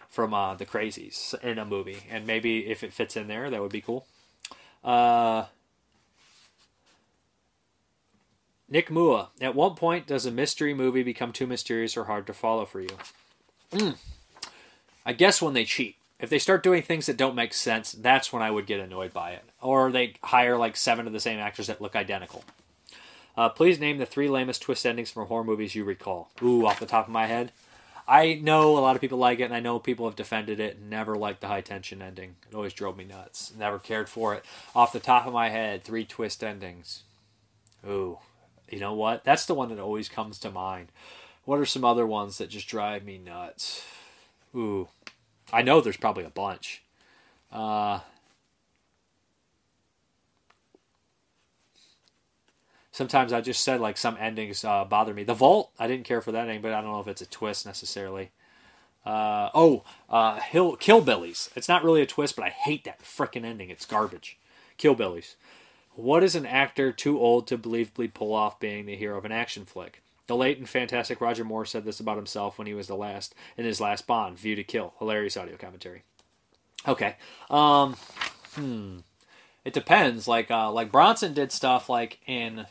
[0.09, 3.61] from uh, The Crazies in a movie, and maybe if it fits in there, that
[3.61, 4.05] would be cool.
[4.83, 5.45] Uh,
[8.67, 12.33] Nick Mua, at what point does a mystery movie become too mysterious or hard to
[12.33, 12.97] follow for you?
[13.71, 13.97] Mm.
[15.05, 15.95] I guess when they cheat.
[16.23, 19.11] If they start doing things that don't make sense, that's when I would get annoyed
[19.11, 19.43] by it.
[19.61, 22.45] Or they hire like seven of the same actors that look identical.
[23.35, 26.29] Uh, please name the three lamest twist endings from horror movies you recall.
[26.41, 27.51] Ooh, off the top of my head.
[28.07, 30.81] I know a lot of people like it, and I know people have defended it.
[30.81, 32.37] Never liked the high tension ending.
[32.49, 33.51] It always drove me nuts.
[33.59, 34.45] Never cared for it.
[34.73, 37.03] Off the top of my head, three twist endings.
[37.85, 38.17] Ooh,
[38.69, 39.25] you know what?
[39.25, 40.87] That's the one that always comes to mind.
[41.43, 43.85] What are some other ones that just drive me nuts?
[44.55, 44.87] Ooh,
[45.51, 46.83] I know there's probably a bunch.
[47.51, 47.99] Uh,
[52.91, 55.23] sometimes I just said like some endings uh, bother me.
[55.23, 57.25] The Vault, I didn't care for that ending, but I don't know if it's a
[57.25, 58.31] twist necessarily.
[59.05, 61.49] Uh, oh, uh, Hill Killbillies.
[61.55, 63.69] It's not really a twist, but I hate that freaking ending.
[63.69, 64.37] It's garbage.
[64.79, 65.35] Killbillies.
[65.95, 69.31] What is an actor too old to believably pull off being the hero of an
[69.31, 70.01] action flick?
[70.33, 73.35] The late and fantastic Roger Moore said this about himself when he was the last
[73.55, 74.95] in his last Bond, View to Kill.
[74.97, 76.01] Hilarious audio commentary.
[76.87, 77.17] Okay.
[77.51, 77.95] Um,
[78.55, 78.97] hmm.
[79.63, 80.27] It depends.
[80.27, 82.65] Like uh, like Bronson did stuff like in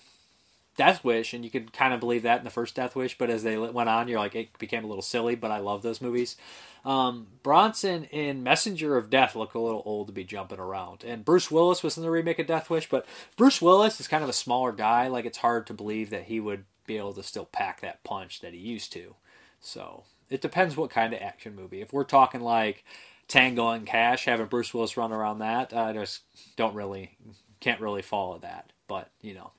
[0.77, 3.31] Death Wish, and you could kind of believe that in the first Death Wish, but
[3.31, 5.37] as they went on, you're like it became a little silly.
[5.37, 6.37] But I love those movies.
[6.85, 11.25] Um, Bronson in Messenger of Death looked a little old to be jumping around, and
[11.25, 13.07] Bruce Willis was in the remake of Death Wish, but
[13.37, 15.07] Bruce Willis is kind of a smaller guy.
[15.07, 18.41] Like it's hard to believe that he would be able to still pack that punch
[18.41, 19.15] that he used to.
[19.61, 21.81] So it depends what kind of action movie.
[21.81, 22.85] If we're talking like
[23.29, 26.23] Tango and Cash, having Bruce Willis run around that, I just
[26.57, 27.17] don't really
[27.61, 28.73] can't really follow that.
[28.89, 29.53] But you know,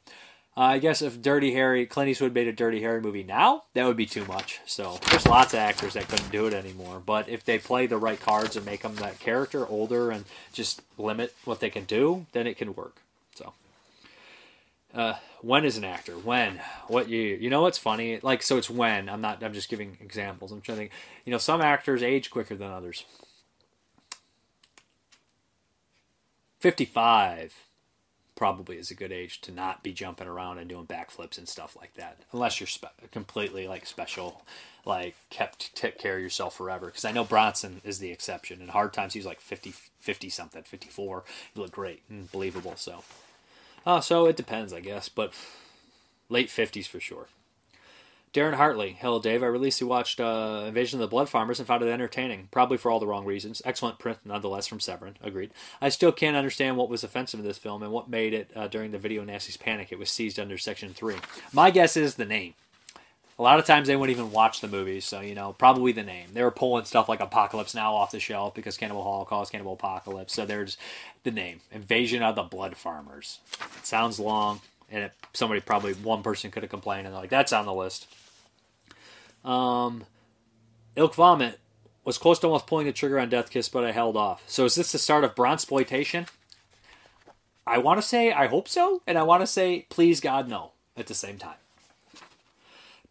[0.55, 3.97] I guess if Dirty Harry, Clint Eastwood made a Dirty Harry movie now, that would
[3.97, 4.59] be too much.
[4.65, 7.01] So there's lots of actors that couldn't do it anymore.
[7.03, 10.81] But if they play the right cards and make them that character older and just
[10.97, 13.01] limit what they can do, then it can work.
[13.35, 13.53] So.
[14.93, 16.13] Uh, when is an actor?
[16.13, 16.61] When?
[16.87, 17.35] What year?
[17.35, 18.19] You know what's funny?
[18.21, 19.09] Like, so it's when.
[19.09, 19.43] I'm not.
[19.43, 20.51] I'm just giving examples.
[20.51, 20.91] I'm trying to think.
[21.25, 23.03] You know, some actors age quicker than others.
[26.59, 27.53] Fifty-five
[28.35, 31.75] probably is a good age to not be jumping around and doing backflips and stuff
[31.79, 34.43] like that, unless you're spe- completely like special,
[34.85, 36.87] like kept take care of yourself forever.
[36.87, 38.61] Because I know Bronson is the exception.
[38.61, 41.23] In Hard Times, he was like 50, 50 something, 54.
[41.53, 42.73] He looked great and believable.
[42.75, 43.03] So.
[43.85, 45.33] Uh, so it depends, I guess, but
[46.29, 47.27] late 50s for sure.
[48.33, 49.43] Darren Hartley, hello Dave.
[49.43, 52.89] I recently watched uh, Invasion of the Blood Farmers and found it entertaining, probably for
[52.89, 53.61] all the wrong reasons.
[53.63, 55.17] Excellent print, nonetheless, from Severin.
[55.21, 55.51] Agreed.
[55.79, 58.67] I still can't understand what was offensive in this film and what made it uh,
[58.67, 59.91] during the video Nasty's panic.
[59.91, 61.17] It was seized under Section Three.
[61.51, 62.55] My guess is the name.
[63.43, 66.01] A lot of times they wouldn't even watch the movies, so you know probably the
[66.01, 66.29] name.
[66.31, 70.31] They were pulling stuff like Apocalypse Now off the shelf because Cannibal Holocaust, Cannibal Apocalypse.
[70.31, 70.77] So there's
[71.23, 73.39] the name Invasion of the Blood Farmers.
[73.77, 77.29] It sounds long, and it, somebody probably one person could have complained and they're like
[77.29, 78.07] that's on the list.
[79.43, 80.05] Um,
[80.95, 81.59] Ilk Vomit
[82.05, 84.41] was close to almost pulling the trigger on Death Kiss, but I held off.
[84.47, 86.29] So is this the start of Bronsploitation?
[87.67, 90.71] I want to say I hope so, and I want to say please God no
[90.95, 91.55] at the same time.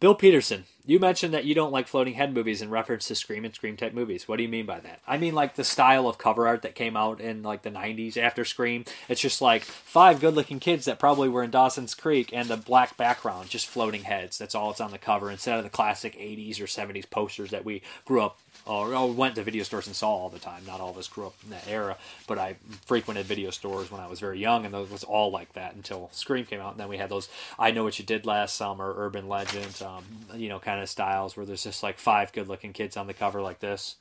[0.03, 3.45] Bill Peterson, you mentioned that you don't like floating head movies in reference to Scream
[3.45, 4.27] and Scream type movies.
[4.27, 4.99] What do you mean by that?
[5.07, 8.17] I mean like the style of cover art that came out in like the 90s
[8.17, 8.83] after Scream.
[9.07, 12.57] It's just like five good looking kids that probably were in Dawson's Creek and the
[12.57, 14.37] black background, just floating heads.
[14.37, 17.63] That's all it's on the cover instead of the classic 80s or 70s posters that
[17.63, 20.63] we grew up or, or went to video stores and saw all the time.
[20.65, 24.01] Not all of us grew up in that era, but I frequented video stores when
[24.01, 26.71] I was very young, and those was all like that until Scream came out.
[26.71, 27.29] And then we had those
[27.59, 30.03] I Know What You Did Last Summer, Urban Legend, um,
[30.35, 33.13] you know, kind of styles where there's just like five good looking kids on the
[33.13, 33.95] cover like this.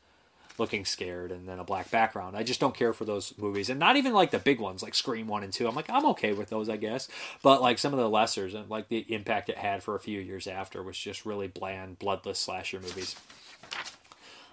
[0.58, 2.36] Looking scared and then a black background.
[2.36, 4.94] I just don't care for those movies, and not even like the big ones like
[4.94, 5.66] Scream one and two.
[5.66, 7.08] I'm like I'm okay with those, I guess.
[7.42, 10.20] But like some of the lessers and like the impact it had for a few
[10.20, 13.16] years after was just really bland, bloodless slasher movies.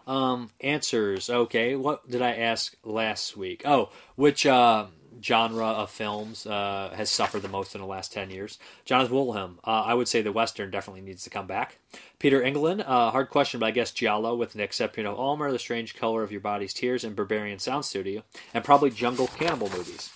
[0.09, 1.29] Um, answers.
[1.29, 3.61] Okay, what did I ask last week?
[3.63, 4.87] Oh, which uh,
[5.21, 8.57] genre of films uh, has suffered the most in the last 10 years?
[8.85, 9.59] Jonathan Wilhelm.
[9.63, 11.77] Uh, I would say the Western definitely needs to come back.
[12.17, 12.81] Peter England.
[12.81, 16.23] Uh, hard question, but I guess Giallo with an exception of Amer, The Strange Color
[16.23, 18.23] of Your Body's Tears, and Berberian Sound Studio.
[18.51, 20.11] And probably Jungle Cannibal movies.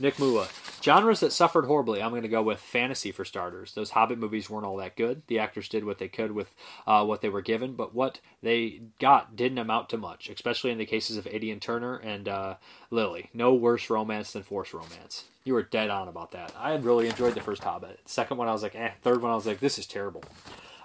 [0.00, 0.48] Nick Mua.
[0.82, 2.00] Genres that suffered horribly.
[2.00, 3.74] I'm going to go with fantasy for starters.
[3.74, 5.22] Those Hobbit movies weren't all that good.
[5.26, 6.54] The actors did what they could with
[6.86, 10.78] uh, what they were given, but what they got didn't amount to much, especially in
[10.78, 12.54] the cases of Aidan Turner and uh,
[12.90, 13.30] Lilly.
[13.34, 15.24] No worse romance than forced romance.
[15.42, 16.52] You were dead on about that.
[16.56, 18.00] I had really enjoyed the first Hobbit.
[18.06, 18.92] Second one, I was like, eh.
[19.02, 20.22] Third one, I was like, this is terrible.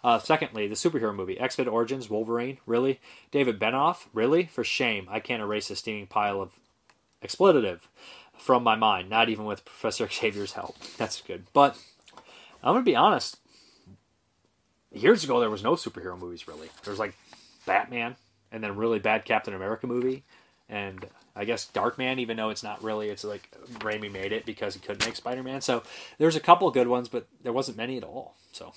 [0.03, 2.99] Uh, secondly, the superhero movie, X Men Origins, Wolverine, really?
[3.31, 4.45] David Benioff, really?
[4.45, 6.59] For shame, I can't erase a steaming pile of
[7.21, 7.87] expletive
[8.37, 10.77] from my mind, not even with Professor Xavier's help.
[10.97, 11.45] That's good.
[11.53, 11.77] But
[12.63, 13.37] I'm going to be honest.
[14.91, 16.69] Years ago, there was no superhero movies really.
[16.83, 17.15] There was like
[17.65, 18.15] Batman,
[18.51, 20.23] and then really bad Captain America movie,
[20.69, 21.05] and
[21.35, 23.49] I guess Darkman, even though it's not really, it's like
[23.79, 25.61] Raimi made it because he couldn't make Spider Man.
[25.61, 25.81] So
[26.19, 28.35] there's a couple good ones, but there wasn't many at all.
[28.51, 28.73] So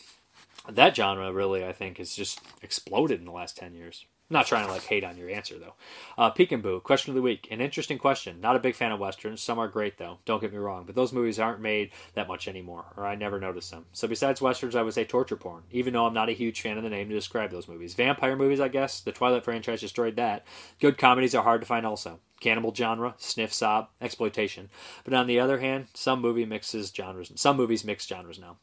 [0.69, 4.07] that genre really, I think, has just exploded in the last 10 years.
[4.29, 5.75] I'm not trying to like hate on your answer though.
[6.19, 7.47] Uh, Peekaboo, question of the week.
[7.49, 8.41] An interesting question.
[8.41, 9.41] Not a big fan of westerns.
[9.41, 10.19] Some are great though.
[10.25, 13.39] Don't get me wrong, but those movies aren't made that much anymore, or I never
[13.39, 13.87] noticed them.
[13.93, 15.63] So besides westerns, I would say torture porn.
[15.71, 17.95] Even though I'm not a huge fan of the name to describe those movies.
[17.95, 18.99] Vampire movies, I guess.
[18.99, 20.45] The Twilight franchise destroyed that.
[20.81, 22.19] Good comedies are hard to find also.
[22.41, 24.71] Cannibal genre, sniff sob, exploitation.
[25.05, 27.31] But on the other hand, some movie mixes genres.
[27.37, 28.57] Some movies mix genres now.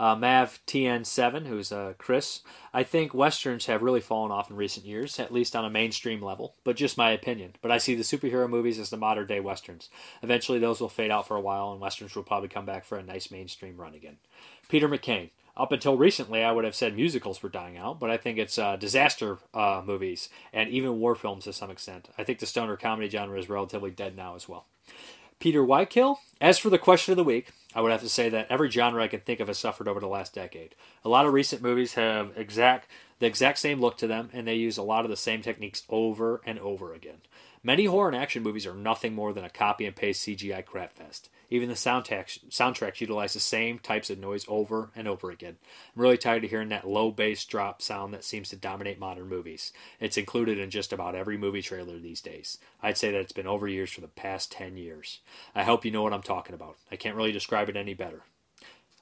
[0.00, 2.42] Uh, Mav TN7, who's uh, Chris.
[2.72, 6.22] I think westerns have really fallen off in recent years, at least on a mainstream
[6.22, 7.54] level, but just my opinion.
[7.60, 9.90] But I see the superhero movies as the modern day westerns.
[10.22, 12.96] Eventually, those will fade out for a while, and westerns will probably come back for
[12.96, 14.18] a nice mainstream run again.
[14.68, 15.30] Peter McCain.
[15.56, 18.58] Up until recently, I would have said musicals were dying out, but I think it's
[18.58, 22.10] uh, disaster uh, movies and even war films to some extent.
[22.16, 24.66] I think the stoner comedy genre is relatively dead now as well.
[25.38, 26.16] Peter Whitekill.
[26.40, 29.02] As for the question of the week, I would have to say that every genre
[29.02, 30.74] I can think of has suffered over the last decade.
[31.04, 32.88] A lot of recent movies have exact
[33.18, 35.82] the exact same look to them, and they use a lot of the same techniques
[35.88, 37.20] over and over again.
[37.68, 41.28] Many horror and action movies are nothing more than a copy and paste CGI crapfest.
[41.50, 45.58] Even the soundtracks, soundtracks utilize the same types of noise over and over again.
[45.94, 49.28] I'm really tired of hearing that low bass drop sound that seems to dominate modern
[49.28, 49.74] movies.
[50.00, 52.56] It's included in just about every movie trailer these days.
[52.82, 55.20] I'd say that it's been over years for the past 10 years.
[55.54, 56.78] I hope you know what I'm talking about.
[56.90, 58.22] I can't really describe it any better.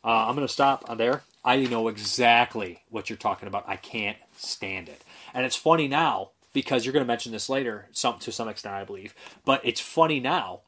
[0.03, 1.23] Uh, I'm going to stop on there.
[1.45, 3.69] I know exactly what you're talking about.
[3.69, 5.03] I can't stand it.
[5.33, 8.75] And it's funny now because you're going to mention this later, some to some extent,
[8.75, 9.15] I believe.
[9.45, 10.61] But it's funny now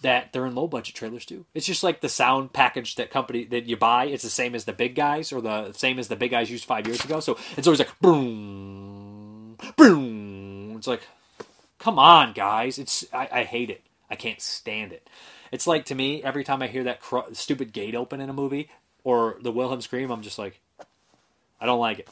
[0.00, 1.44] that they're in low budget trailers too.
[1.52, 4.06] It's just like the sound package that company that you buy.
[4.06, 6.64] It's the same as the big guys or the same as the big guys used
[6.64, 7.20] five years ago.
[7.20, 10.74] So it's always like boom, boom.
[10.78, 11.02] It's like,
[11.78, 12.78] come on, guys.
[12.78, 13.82] It's I, I hate it.
[14.10, 15.06] I can't stand it.
[15.52, 18.32] It's like to me every time I hear that cr- stupid gate open in a
[18.32, 18.70] movie
[19.04, 20.58] or the Wilhelm scream, I'm just like,
[21.60, 22.08] I don't like it.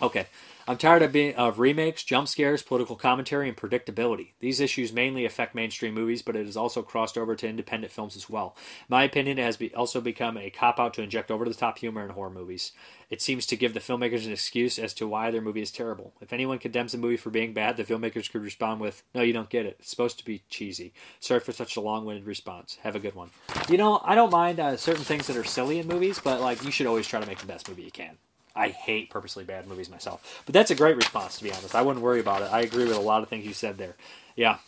[0.00, 0.26] Okay.
[0.68, 4.28] I'm tired of being of remakes, jump scares, political commentary, and predictability.
[4.38, 8.16] These issues mainly affect mainstream movies, but it has also crossed over to independent films
[8.16, 8.54] as well.
[8.88, 11.78] My opinion, it has be, also become a cop out to inject over the top
[11.78, 12.70] humor in horror movies.
[13.10, 16.12] It seems to give the filmmakers an excuse as to why their movie is terrible.
[16.20, 19.32] If anyone condemns a movie for being bad, the filmmakers could respond with, "No, you
[19.32, 19.76] don't get it.
[19.80, 22.78] It's supposed to be cheesy." Sorry for such a long-winded response.
[22.82, 23.30] Have a good one.
[23.68, 26.64] You know, I don't mind uh, certain things that are silly in movies, but like
[26.64, 28.16] you should always try to make the best movie you can.
[28.54, 30.42] I hate purposely bad movies myself.
[30.46, 31.74] But that's a great response, to be honest.
[31.74, 32.52] I wouldn't worry about it.
[32.52, 33.96] I agree with a lot of things you said there.
[34.36, 34.58] Yeah.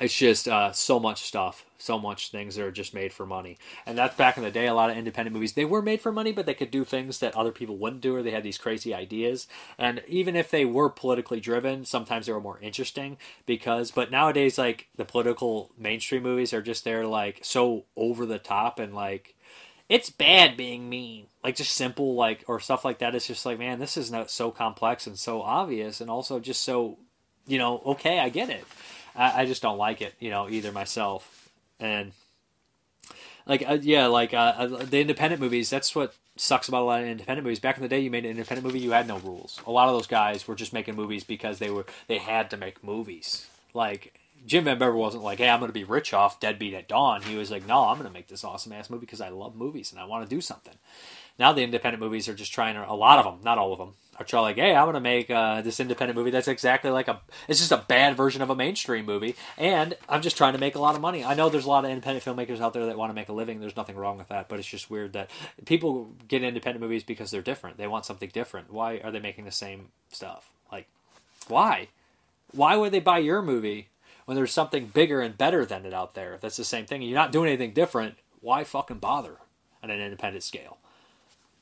[0.00, 3.58] It's just uh, so much stuff, so much things that are just made for money.
[3.86, 6.10] And that's back in the day, a lot of independent movies, they were made for
[6.10, 8.58] money, but they could do things that other people wouldn't do, or they had these
[8.58, 9.46] crazy ideas.
[9.78, 14.58] And even if they were politically driven, sometimes they were more interesting because, but nowadays,
[14.58, 19.33] like, the political mainstream movies are just there, like, so over the top and, like,
[19.88, 21.26] it's bad being mean.
[21.42, 23.14] Like just simple like or stuff like that.
[23.14, 26.62] It's just like man this is not so complex and so obvious and also just
[26.62, 26.98] so
[27.46, 28.64] you know okay i get it.
[29.14, 31.50] I, I just don't like it you know either myself.
[31.78, 32.12] And
[33.46, 37.02] like uh, yeah like uh, uh, the independent movies that's what sucks about a lot
[37.02, 37.60] of independent movies.
[37.60, 39.60] Back in the day you made an independent movie you had no rules.
[39.66, 42.56] A lot of those guys were just making movies because they were they had to
[42.56, 43.46] make movies.
[43.74, 46.88] Like Jim Van Bebber wasn't like, "Hey, I'm going to be rich off Deadbeat at
[46.88, 49.30] Dawn." He was like, "No, I'm going to make this awesome ass movie because I
[49.30, 50.74] love movies and I want to do something."
[51.38, 53.78] Now the independent movies are just trying to, a lot of them, not all of
[53.78, 56.90] them, are trying like, "Hey, I'm going to make uh, this independent movie that's exactly
[56.90, 60.52] like a, it's just a bad version of a mainstream movie, and I'm just trying
[60.52, 62.74] to make a lot of money." I know there's a lot of independent filmmakers out
[62.74, 63.60] there that want to make a living.
[63.60, 65.30] There's nothing wrong with that, but it's just weird that
[65.64, 67.78] people get independent movies because they're different.
[67.78, 68.72] They want something different.
[68.72, 70.50] Why are they making the same stuff?
[70.70, 70.86] Like,
[71.48, 71.88] why?
[72.52, 73.88] Why would they buy your movie
[74.24, 76.38] when there's something bigger and better than it out there.
[76.40, 77.02] That's the same thing.
[77.02, 78.16] You're not doing anything different.
[78.40, 79.36] Why fucking bother
[79.82, 80.78] on an independent scale?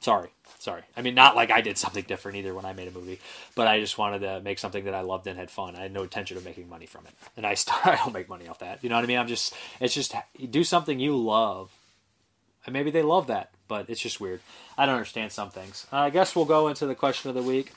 [0.01, 0.83] Sorry, sorry.
[0.97, 3.21] I mean, not like I did something different either when I made a movie,
[3.55, 5.77] but I just wanted to make something that I loved and had fun.
[5.77, 8.29] I had no intention of making money from it, and I still I don't make
[8.29, 8.83] money off that.
[8.83, 9.19] You know what I mean?
[9.19, 10.13] I'm just it's just
[10.51, 11.71] do something you love,
[12.67, 14.41] and maybe they love that, but it's just weird.
[14.77, 15.87] I don't understand some things.
[15.93, 17.73] Uh, I guess we'll go into the question of the week.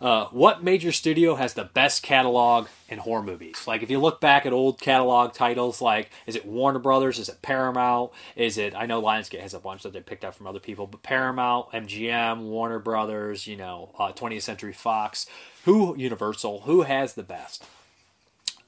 [0.00, 3.64] Uh, what major studio has the best catalog in horror movies?
[3.66, 7.18] Like, if you look back at old catalog titles, like, is it Warner Brothers?
[7.18, 8.10] Is it Paramount?
[8.34, 10.86] Is it, I know Lionsgate has a bunch that they picked up from other people,
[10.86, 15.26] but Paramount, MGM, Warner Brothers, you know, uh, 20th Century Fox,
[15.64, 17.64] who, Universal, who has the best?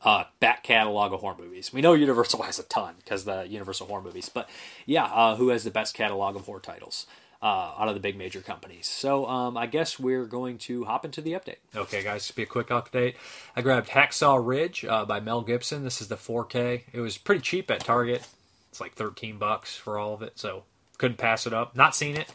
[0.02, 1.72] Uh, back catalog of horror movies.
[1.72, 4.48] We know Universal has a ton because the Universal horror movies, but
[4.86, 7.06] yeah, uh, who has the best catalog of horror titles?
[7.42, 8.86] Uh, out of the big major companies.
[8.86, 11.56] So um, I guess we're going to hop into the update.
[11.74, 13.14] Okay, guys, just be a quick update.
[13.54, 15.84] I grabbed Hacksaw Ridge uh, by Mel Gibson.
[15.84, 16.82] This is the 4K.
[16.92, 18.26] It was pretty cheap at Target.
[18.70, 20.64] It's like 13 bucks for all of it, so
[20.98, 21.76] couldn't pass it up.
[21.76, 22.28] Not seen it.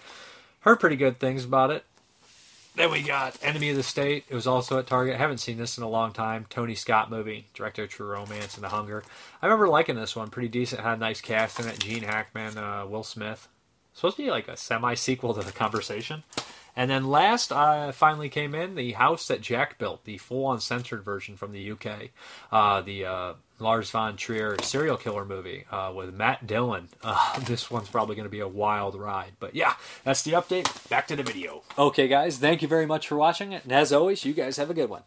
[0.61, 1.83] Heard pretty good things about it.
[2.73, 4.23] Then we got Enemy of the State.
[4.29, 5.15] It was also at Target.
[5.15, 6.45] I haven't seen this in a long time.
[6.49, 9.03] Tony Scott movie, director of True Romance and The Hunger.
[9.41, 10.29] I remember liking this one.
[10.29, 10.81] Pretty decent.
[10.81, 11.79] Had a nice cast in it.
[11.79, 13.49] Gene Hackman, uh, Will Smith
[13.93, 16.23] supposed to be like a semi sequel to the conversation.
[16.75, 21.03] And then last, uh, finally came in the house that Jack built, the full uncensored
[21.03, 22.11] version from the UK,
[22.51, 26.89] uh, the uh, Lars von Trier serial killer movie uh, with Matt Dillon.
[27.03, 29.73] Uh, this one's probably going to be a wild ride, but yeah,
[30.03, 30.89] that's the update.
[30.89, 31.63] Back to the video.
[31.77, 34.69] Okay, guys, thank you very much for watching it, and as always, you guys have
[34.69, 35.03] a good one.